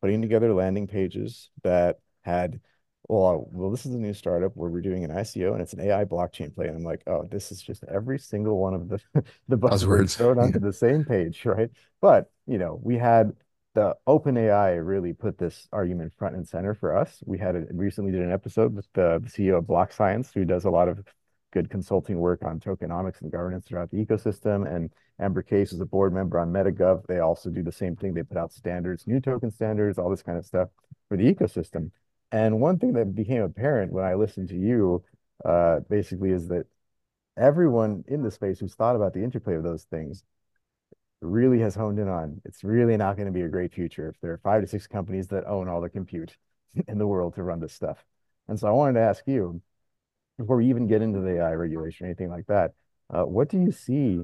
[0.00, 2.60] putting together landing pages that had,
[3.08, 5.72] well, uh, well, this is a new startup where we're doing an ICO and it's
[5.72, 6.66] an AI blockchain play.
[6.68, 9.00] And I'm like, oh, this is just every single one of the
[9.48, 11.70] the buzzwords thrown onto the same page, right?
[12.00, 13.32] But you know, we had
[13.74, 17.22] the OpenAI really put this argument front and center for us.
[17.26, 20.70] We had a, recently did an episode with the, CEO of BlockScience, who does a
[20.70, 21.04] lot of
[21.52, 24.70] good consulting work on tokenomics and governance throughout the ecosystem.
[24.70, 27.06] And Amber Case is a board member on MetaGov.
[27.06, 28.14] They also do the same thing.
[28.14, 30.68] They put out standards, new token standards, all this kind of stuff
[31.08, 31.90] for the ecosystem.
[32.30, 35.04] And one thing that became apparent when I listened to you,
[35.44, 36.66] uh, basically, is that
[37.36, 40.24] everyone in the space who's thought about the interplay of those things
[41.20, 44.20] really has honed in on it's really not going to be a great future if
[44.20, 46.36] there are five to six companies that own all the compute
[46.88, 48.04] in the world to run this stuff.
[48.46, 49.60] And so I wanted to ask you,
[50.38, 52.72] before we even get into the AI regulation or anything like that,
[53.10, 54.20] uh, what do you see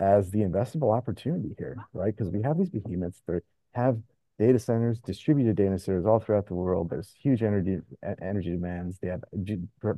[0.00, 2.16] as the investable opportunity here, right?
[2.16, 3.98] Because we have these behemoths that have
[4.38, 6.90] data centers, distributed data centers all throughout the world.
[6.90, 7.78] There's huge energy
[8.20, 8.98] energy demands.
[8.98, 9.22] They have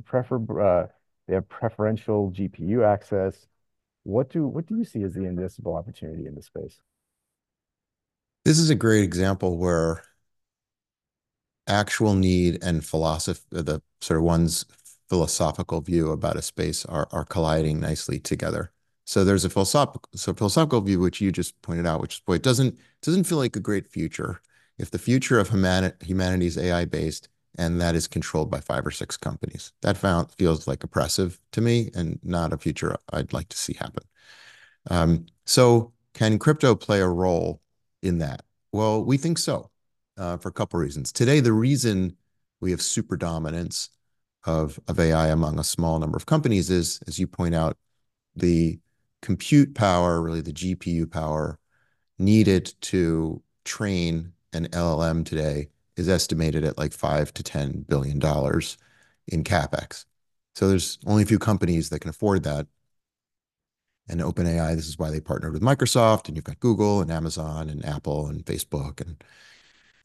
[0.03, 0.87] prefer uh,
[1.27, 3.47] they have preferential GPU access.
[4.05, 6.79] What do what do you see as the investable opportunity in this space?
[8.45, 10.03] This is a great example where
[11.67, 14.65] actual need and philosophy, the sort of one's
[15.09, 18.71] philosophical view about a space are are colliding nicely together.
[19.05, 22.43] So there's a philosophical so philosophical view which you just pointed out, which boy, it
[22.43, 24.41] doesn't doesn't feel like a great future.
[24.77, 28.85] If the future of humanity humanity is AI based and that is controlled by five
[28.85, 33.33] or six companies, that found feels like oppressive to me and not a future I'd
[33.33, 34.03] like to see happen.
[34.89, 37.61] Um, so can crypto play a role
[38.01, 38.43] in that?
[38.71, 39.69] Well, we think so
[40.17, 41.11] uh, for a couple reasons.
[41.11, 42.15] Today, the reason
[42.61, 43.89] we have super dominance
[44.45, 47.77] of, of AI among a small number of companies is, as you point out,
[48.35, 48.79] the
[49.21, 51.59] compute power, really the GPU power
[52.19, 58.77] needed to train an LLM today is estimated at like five to ten billion dollars
[59.27, 60.05] in capex.
[60.55, 62.67] So there's only a few companies that can afford that.
[64.07, 67.69] And OpenAI, this is why they partnered with Microsoft, and you've got Google and Amazon
[67.69, 69.23] and Apple and Facebook and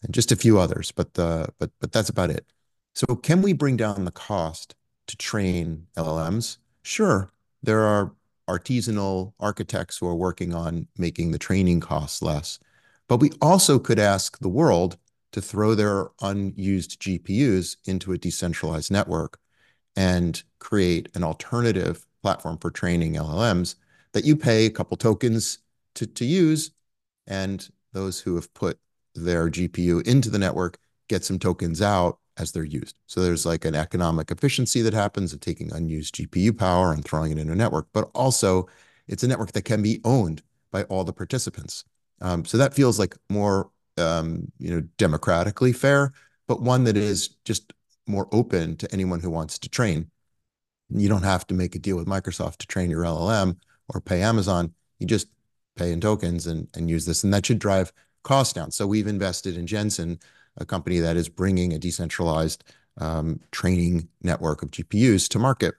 [0.03, 2.47] and just a few others, but the but but that's about it.
[2.95, 4.75] So can we bring down the cost
[5.07, 6.59] to train LLMs?
[6.83, 7.33] Sure,
[7.63, 8.15] there are
[8.49, 12.59] artisanal architects who are working on making the training costs less,
[13.09, 14.97] but we also could ask the world
[15.33, 19.39] to throw their unused GPUs into a decentralized network
[19.97, 23.77] and create an alternative platform for training LLMs
[24.13, 25.59] that you pay a couple tokens
[25.95, 26.73] to, to use,
[27.27, 28.79] and those who have put
[29.15, 30.79] their GPU into the network
[31.09, 32.97] get some tokens out as they're used.
[33.07, 37.33] So there's like an economic efficiency that happens of taking unused GPU power and throwing
[37.33, 38.69] it in a network, but also
[39.09, 41.85] it's a network that can be owned by all the participants.
[42.21, 43.71] Um, so that feels like more,
[44.01, 46.13] um, you know, democratically fair,
[46.49, 47.73] but one that is just
[48.07, 50.11] more open to anyone who wants to train.
[50.89, 53.57] You don't have to make a deal with Microsoft to train your LLM
[53.89, 54.75] or pay Amazon.
[54.99, 55.29] You just
[55.77, 57.93] pay in tokens and, and use this, and that should drive
[58.23, 58.71] costs down.
[58.71, 60.21] So we've invested in Gensyn,
[60.57, 62.65] a company that is bringing a decentralized
[63.01, 65.75] um, training network of GPUs to market.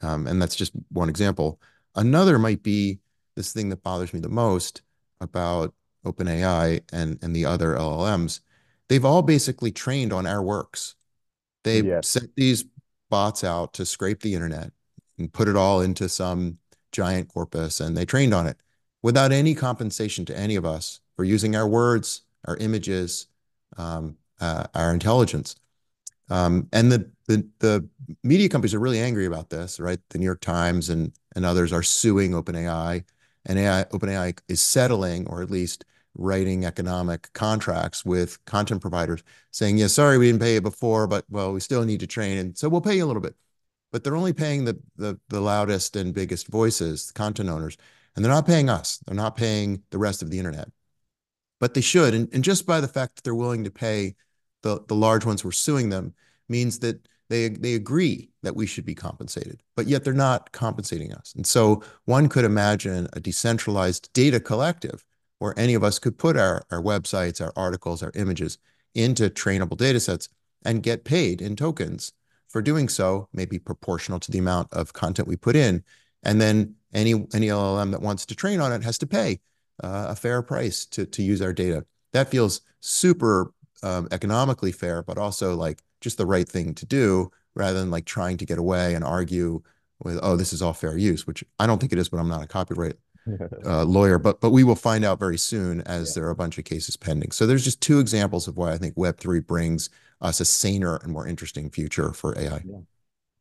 [0.00, 1.60] Um, and that's just one example.
[1.94, 3.00] Another might be
[3.36, 4.82] this thing that bothers me the most
[5.20, 5.74] about
[6.04, 8.40] OpenAI and, and the other LLMs.
[8.88, 10.94] They've all basically trained on our works.
[11.64, 12.08] They Yes.
[12.08, 12.64] sent these
[13.10, 14.72] bots out to scrape the internet
[15.18, 16.58] and put it all into some
[16.92, 18.58] giant corpus, and they trained on it
[19.02, 23.26] without any compensation to any of us for using our words, our images,
[23.76, 25.56] um, uh, our intelligence.
[26.30, 27.88] Um, and the, the the
[28.22, 29.98] media companies are really angry about this, right?
[30.10, 33.04] The New York Times and and others are suing OpenAI,
[33.46, 35.84] and AI OpenAI is settling, or at least
[36.14, 41.24] writing economic contracts with content providers saying, yeah, sorry, we didn't pay you before, but
[41.30, 42.38] well, we still need to train.
[42.38, 43.34] And so we'll pay you a little bit.
[43.92, 47.76] But they're only paying the, the, the loudest and biggest voices, the content owners,
[48.14, 48.98] and they're not paying us.
[49.06, 50.68] They're not paying the rest of the internet.
[51.60, 52.14] But they should.
[52.14, 54.14] And, and just by the fact that they're willing to pay
[54.62, 56.14] the, the large ones who are suing them
[56.48, 61.12] means that they, they agree that we should be compensated, but yet they're not compensating
[61.12, 61.32] us.
[61.34, 65.04] And so one could imagine a decentralized data collective
[65.42, 68.58] where any of us could put our, our websites, our articles, our images
[68.94, 70.28] into trainable data sets
[70.64, 72.12] and get paid in tokens
[72.48, 75.82] for doing so, maybe proportional to the amount of content we put in.
[76.22, 79.40] And then any, any LLM that wants to train on it has to pay
[79.82, 81.84] uh, a fair price to, to use our data.
[82.12, 87.32] That feels super um, economically fair, but also like just the right thing to do
[87.56, 89.60] rather than like trying to get away and argue
[90.04, 92.28] with, oh, this is all fair use, which I don't think it is, but I'm
[92.28, 92.94] not a copyright
[93.64, 94.18] uh, lawyer.
[94.18, 96.20] But but we will find out very soon as yeah.
[96.20, 97.32] there are a bunch of cases pending.
[97.32, 101.12] So there's just two examples of why I think Web3 brings us a saner and
[101.12, 102.62] more interesting future for AI.
[102.64, 102.78] Yeah.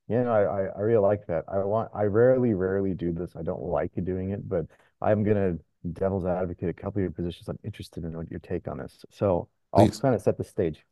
[0.08, 1.46] Yeah, no, I, I really like that.
[1.48, 3.32] I want I rarely, rarely do this.
[3.38, 4.66] I don't like doing it, but
[5.02, 5.54] I'm gonna
[5.94, 7.48] devil's advocate a couple of your positions.
[7.48, 9.06] I'm interested in what your take on this.
[9.10, 10.02] So I'll Please.
[10.02, 10.86] kind of set the stage.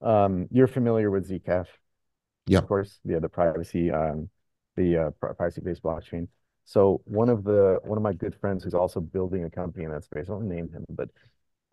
[0.00, 1.66] Um, you're familiar with Zcash,
[2.46, 4.28] yeah, of course, yeah, the privacy, um,
[4.76, 6.28] the uh, privacy-based blockchain.
[6.64, 9.90] So one of the one of my good friends who's also building a company in
[9.90, 11.08] that space, I won't name him, but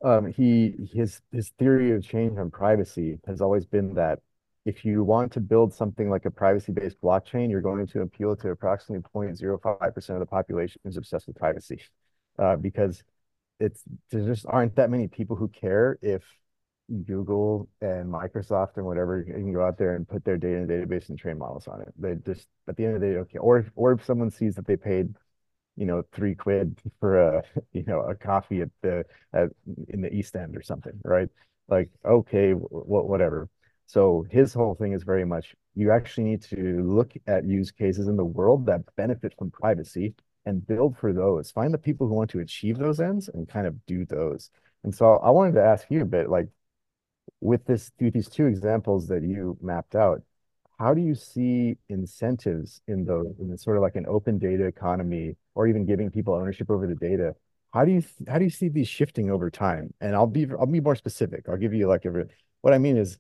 [0.04, 4.20] um, he his his theory of change on privacy has always been that
[4.66, 8.50] if you want to build something like a privacy-based blockchain, you're going to appeal to
[8.50, 11.82] approximately 0.05% of the population who's obsessed with privacy,
[12.38, 13.04] uh, because
[13.60, 16.24] it's there just aren't that many people who care if
[17.06, 20.68] Google and Microsoft and whatever can go out there and put their data in a
[20.68, 21.94] database and train models on it.
[21.98, 23.38] They just at the end of the day, okay.
[23.38, 25.14] Or if, or if someone sees that they paid,
[25.76, 29.50] you know, three quid for a you know a coffee at the at,
[29.90, 31.30] in the East End or something, right?
[31.68, 33.50] Like okay, what whatever.
[33.86, 38.08] So his whole thing is very much you actually need to look at use cases
[38.08, 40.14] in the world that benefit from privacy
[40.46, 41.52] and build for those.
[41.52, 44.52] Find the people who want to achieve those ends and kind of do those.
[44.84, 46.50] And so I wanted to ask you a bit like
[47.42, 50.22] with this with these two examples that you mapped out,
[50.80, 55.36] how do you see incentives in those in sort of like an open data economy
[55.56, 57.36] or even giving people ownership over the data?
[57.74, 59.94] How do you how do you see these shifting over time?
[60.02, 61.48] And I'll be I'll be more specific.
[61.50, 62.26] I'll give you like a
[62.62, 63.18] what I mean is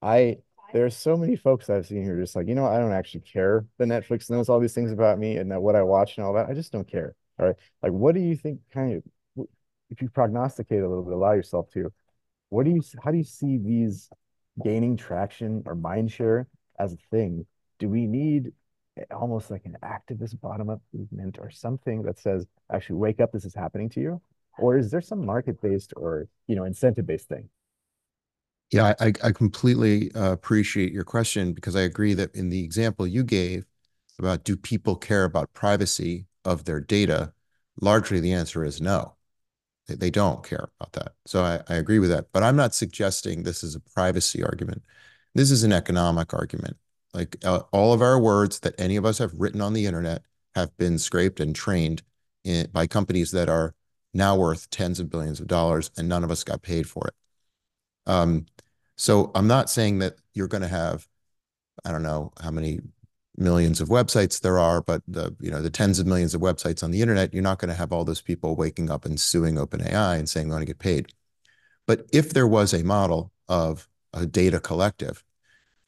[0.00, 0.38] I
[0.74, 3.20] there are so many folks I've seen here just like, you know, I don't actually
[3.20, 6.26] care that Netflix knows all these things about me and that what I watch and
[6.26, 6.48] all that.
[6.48, 7.14] I just don't care.
[7.38, 7.56] All right.
[7.80, 9.46] Like, what do you think kind of,
[9.90, 11.92] if you prognosticate a little bit, allow yourself to,
[12.50, 14.10] what do you how do you see these
[14.62, 16.46] gaining traction or mind share
[16.78, 17.46] as a thing?
[17.78, 18.52] Do we need
[19.10, 23.54] almost like an activist bottom-up movement or something that says, actually wake up, this is
[23.54, 24.20] happening to you?
[24.58, 27.48] Or is there some market-based or you know incentive-based thing?
[28.70, 33.06] Yeah, I, I completely uh, appreciate your question because I agree that in the example
[33.06, 33.66] you gave
[34.18, 37.32] about do people care about privacy of their data,
[37.80, 39.16] largely the answer is no.
[39.86, 41.12] They, they don't care about that.
[41.26, 42.26] So I, I agree with that.
[42.32, 44.82] But I'm not suggesting this is a privacy argument.
[45.34, 46.76] This is an economic argument.
[47.12, 50.22] Like uh, all of our words that any of us have written on the internet
[50.54, 52.02] have been scraped and trained
[52.44, 53.74] in, by companies that are
[54.12, 57.14] now worth tens of billions of dollars, and none of us got paid for it.
[58.06, 58.46] Um,
[58.96, 61.08] so I'm not saying that you're going to have,
[61.84, 62.80] I don't know how many
[63.36, 66.82] millions of websites there are, but the you know the tens of millions of websites
[66.82, 69.56] on the internet, you're not going to have all those people waking up and suing
[69.56, 71.12] OpenAI and saying they want to get paid.
[71.86, 75.22] But if there was a model of a data collective,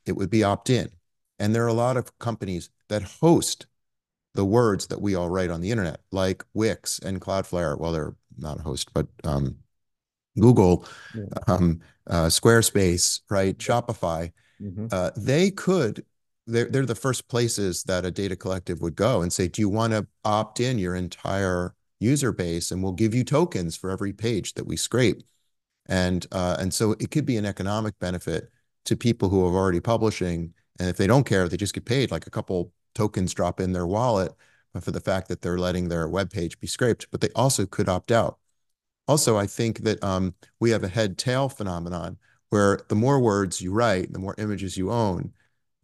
[0.04, 0.90] it would be opt-in.
[1.38, 3.66] And there are a lot of companies that host
[4.34, 7.78] the words that we all write on the internet, like Wix and Cloudflare.
[7.78, 9.56] Well, they're not a host, but um,
[10.38, 11.24] Google, yeah.
[11.46, 13.56] um, uh, Squarespace, right?
[13.56, 14.32] Shopify.
[14.60, 14.86] Mm-hmm.
[14.90, 16.04] Uh, they could
[16.46, 19.68] they're, they're the first places that a data collective would go and say, do you
[19.68, 24.12] want to opt in your entire user base and we'll give you tokens for every
[24.12, 25.22] page that we scrape.
[25.86, 28.50] And, uh, and so it could be an economic benefit
[28.86, 30.52] to people who are already publishing.
[30.78, 33.72] And if they don't care, they just get paid like a couple tokens drop in
[33.72, 34.32] their wallet
[34.80, 37.88] for the fact that they're letting their web page be scraped, but they also could
[37.88, 38.38] opt out.
[39.08, 42.18] Also, I think that um, we have a head tail phenomenon
[42.50, 45.32] where the more words you write, the more images you own,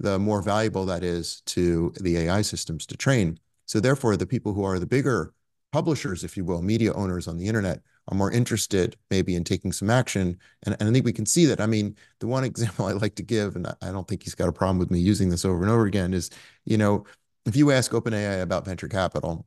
[0.03, 3.39] the more valuable that is to the AI systems to train.
[3.67, 5.33] So therefore, the people who are the bigger
[5.71, 9.73] publishers, if you will, media owners on the internet are more interested maybe in taking
[9.73, 10.39] some action.
[10.65, 11.61] And, and I think we can see that.
[11.61, 14.49] I mean, the one example I like to give, and I don't think he's got
[14.49, 16.31] a problem with me using this over and over again, is,
[16.65, 17.05] you know,
[17.47, 19.47] if you ask OpenAI about venture capital,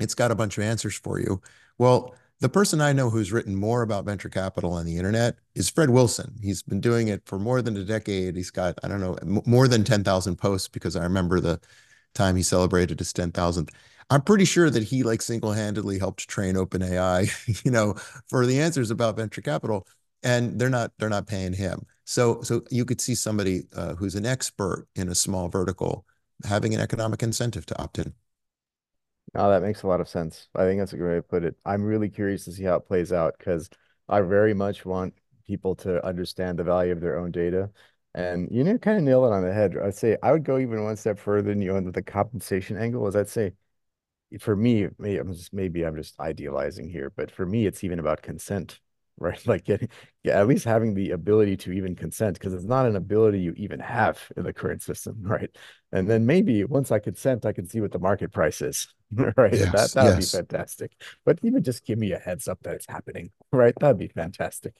[0.00, 1.40] it's got a bunch of answers for you.
[1.78, 5.68] Well, the person I know who's written more about venture capital on the internet is
[5.68, 6.36] Fred Wilson.
[6.40, 8.36] He's been doing it for more than a decade.
[8.36, 11.60] He's got, I don't know, more than 10,000 posts because I remember the
[12.14, 13.70] time he celebrated his 10,000th.
[14.10, 17.94] I'm pretty sure that he like single-handedly helped train OpenAI, you know,
[18.28, 19.86] for the answers about venture capital,
[20.22, 21.86] and they're not they're not paying him.
[22.04, 26.06] So so you could see somebody uh, who's an expert in a small vertical
[26.44, 28.14] having an economic incentive to opt in.
[29.34, 30.48] Oh, that makes a lot of sense.
[30.54, 31.56] I think that's a great way to put it.
[31.64, 33.68] I'm really curious to see how it plays out because
[34.08, 35.14] I very much want
[35.46, 37.70] people to understand the value of their own data.
[38.14, 39.76] And you know, kind of nail it on the head.
[39.76, 43.06] I'd say I would go even one step further than you on the compensation angle.
[43.06, 43.52] Is I'd say
[44.40, 47.98] for me, maybe I'm just maybe I'm just idealizing here, but for me, it's even
[47.98, 48.80] about consent,
[49.18, 49.40] right?
[49.46, 49.88] Like getting,
[50.22, 53.54] yeah, at least having the ability to even consent, because it's not an ability you
[53.56, 55.50] even have in the current system, right?
[55.92, 59.52] And then maybe once I consent, I can see what the market price is, right?
[59.52, 60.32] Yes, that that would yes.
[60.32, 60.92] be fantastic.
[61.24, 63.74] But even just give me a heads up that it's happening, right?
[63.78, 64.74] That'd be fantastic.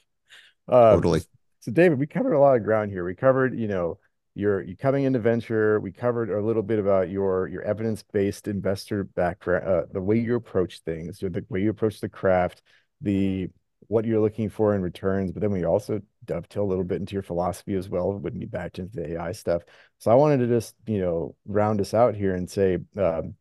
[0.67, 1.21] Um, Totally.
[1.59, 3.03] so David, we covered a lot of ground here.
[3.03, 3.97] We covered, you know,
[4.35, 5.79] your you coming into venture.
[5.79, 10.35] We covered a little bit about your your evidence-based investor background, uh, the way you
[10.35, 12.61] approach things, the way you approach the craft,
[13.01, 13.49] the
[13.89, 15.31] what you're looking for in returns.
[15.31, 18.45] But then we also dovetail a little bit into your philosophy as well, when we
[18.45, 19.63] backed into the AI stuff.
[19.97, 23.35] So I wanted to just, you know, round us out here and say, um,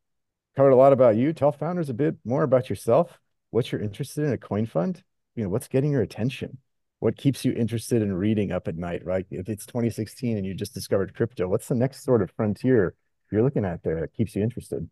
[0.57, 1.33] covered a lot about you.
[1.33, 3.19] Tell founders a bit more about yourself.
[3.51, 5.03] What you're interested in a CoinFund.
[5.37, 6.59] You know, what's getting your attention
[7.01, 9.27] what keeps you interested in reading up at night, right?
[9.31, 12.95] If it's 2016 and you just discovered crypto, what's the next sort of frontier
[13.31, 14.89] you're looking at there that keeps you interested?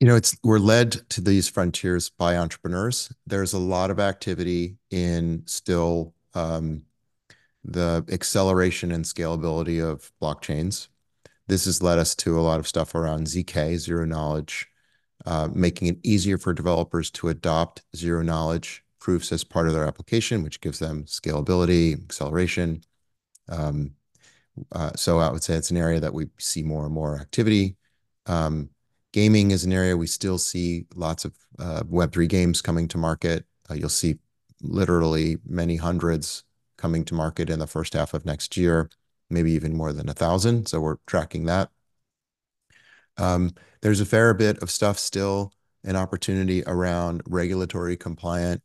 [0.00, 3.12] You know, it's we're led to these frontiers by entrepreneurs.
[3.26, 6.84] There's a lot of activity in still um,
[7.64, 10.88] the acceleration and scalability of blockchains.
[11.48, 14.68] This has led us to a lot of stuff around ZK, zero knowledge,
[15.26, 19.86] uh, making it easier for developers to adopt zero knowledge proofs as part of their
[19.86, 22.82] application, which gives them scalability, acceleration.
[23.50, 23.96] Um,
[24.72, 27.76] uh, so I would say it's an area that we see more and more activity.
[28.24, 28.70] Um,
[29.12, 33.44] gaming is an area we still see lots of uh, Web3 games coming to market.
[33.70, 34.18] Uh, you'll see
[34.62, 36.44] literally many hundreds
[36.76, 38.90] coming to market in the first half of next year,
[39.28, 40.66] maybe even more than a thousand.
[40.66, 41.70] So we're tracking that.
[43.16, 43.52] Um,
[43.82, 45.52] there's a fair bit of stuff still,
[45.84, 48.62] an opportunity around regulatory compliant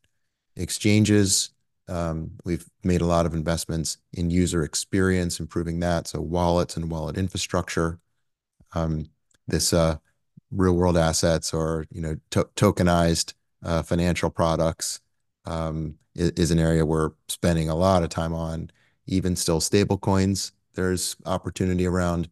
[0.55, 1.49] exchanges.
[1.87, 6.07] Um, we've made a lot of investments in user experience, improving that.
[6.07, 7.99] So wallets and wallet infrastructure.
[8.73, 9.09] Um,
[9.47, 9.97] this uh,
[10.55, 13.33] real world assets or you know to tokenized
[13.63, 15.01] uh, financial products
[15.45, 18.71] um, is, is, an area we're spending a lot of time on.
[19.07, 20.51] Even still, stable coins.
[20.73, 22.29] There's opportunity around,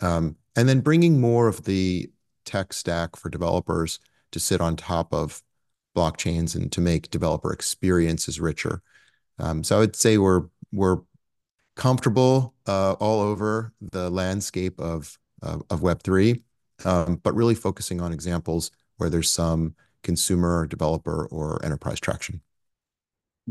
[0.00, 2.10] um, and then bringing more of the
[2.44, 3.98] tech stack for developers
[4.30, 5.42] to sit on top of
[5.96, 8.82] blockchains and to make developer experiences richer.
[9.38, 10.98] Um, so I would say we're we're
[11.74, 16.42] comfortable uh, all over the landscape of of Web three,
[16.84, 22.40] Um, but really focusing on examples where there's some consumer, developer, or enterprise traction.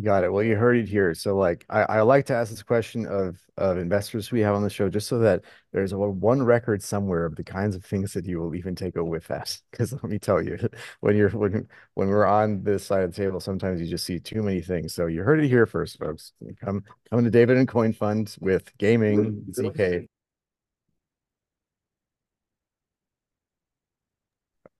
[0.01, 0.33] Got it.
[0.33, 1.13] Well, you heard it here.
[1.13, 4.63] So like I, I like to ask this question of of investors we have on
[4.63, 8.11] the show just so that there's a one record somewhere of the kinds of things
[8.13, 9.61] that you will even take away with us.
[9.71, 10.57] Because let me tell you,
[11.01, 14.19] when you're when when we're on this side of the table, sometimes you just see
[14.19, 14.95] too many things.
[14.95, 16.33] So you heard it here first, folks.
[16.59, 20.07] Come come to David and CoinFund with gaming ZK.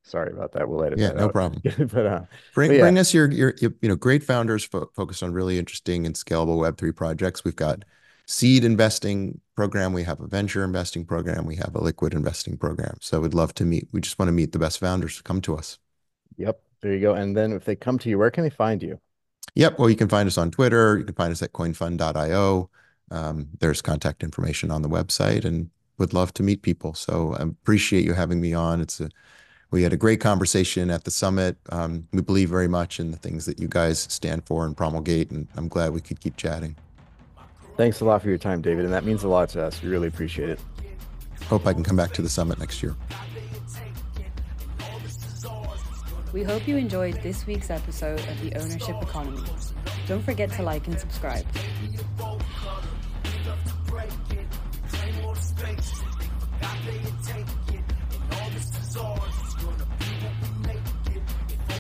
[0.04, 0.68] Sorry about that.
[0.68, 1.01] We'll edit it.
[1.01, 1.32] yeah, no out.
[1.32, 1.62] problem.
[1.78, 2.22] but uh,
[2.54, 2.82] bring but yeah.
[2.82, 6.58] bring us your, your you know great founders fo focused on really interesting and scalable
[6.58, 7.45] Web three projects.
[7.45, 7.86] We've got
[8.26, 9.93] seed investing program.
[9.93, 11.45] We have a venture investing program.
[11.45, 12.97] We have a liquid investing program.
[12.99, 13.88] So we'd love to meet.
[13.93, 15.16] We just want to meet the best founders.
[15.18, 15.80] To come to us.
[16.38, 17.14] Yep, there you go.
[17.14, 18.99] And then if they come to you, where can they find you?
[19.56, 19.80] Yep.
[19.80, 20.97] Well, you can find us on Twitter.
[20.97, 22.70] You can find us at coinfund.io.
[23.12, 26.93] Um, there's contact information on the website, and would love to meet people.
[26.93, 28.82] So I appreciate you having me on.
[28.82, 29.10] It's a
[29.74, 31.57] we had a great conversation at the summit.
[31.69, 35.32] Um, we believe very much in the things that you guys stand for and promulgate,
[35.32, 36.76] and I'm glad we could keep chatting.
[37.76, 39.82] Thanks a lot for your time, David, and that means a lot to us.
[39.82, 40.59] We really appreciate it.
[41.47, 42.95] Hope I can come back to the summit next year.
[46.34, 49.41] We hope you enjoyed this week's episode of The Ownership Economy.
[50.07, 51.47] Don't forget to like and subscribe.
[58.32, 59.19] All this is ours.
[59.19, 59.42] It's gonna be what we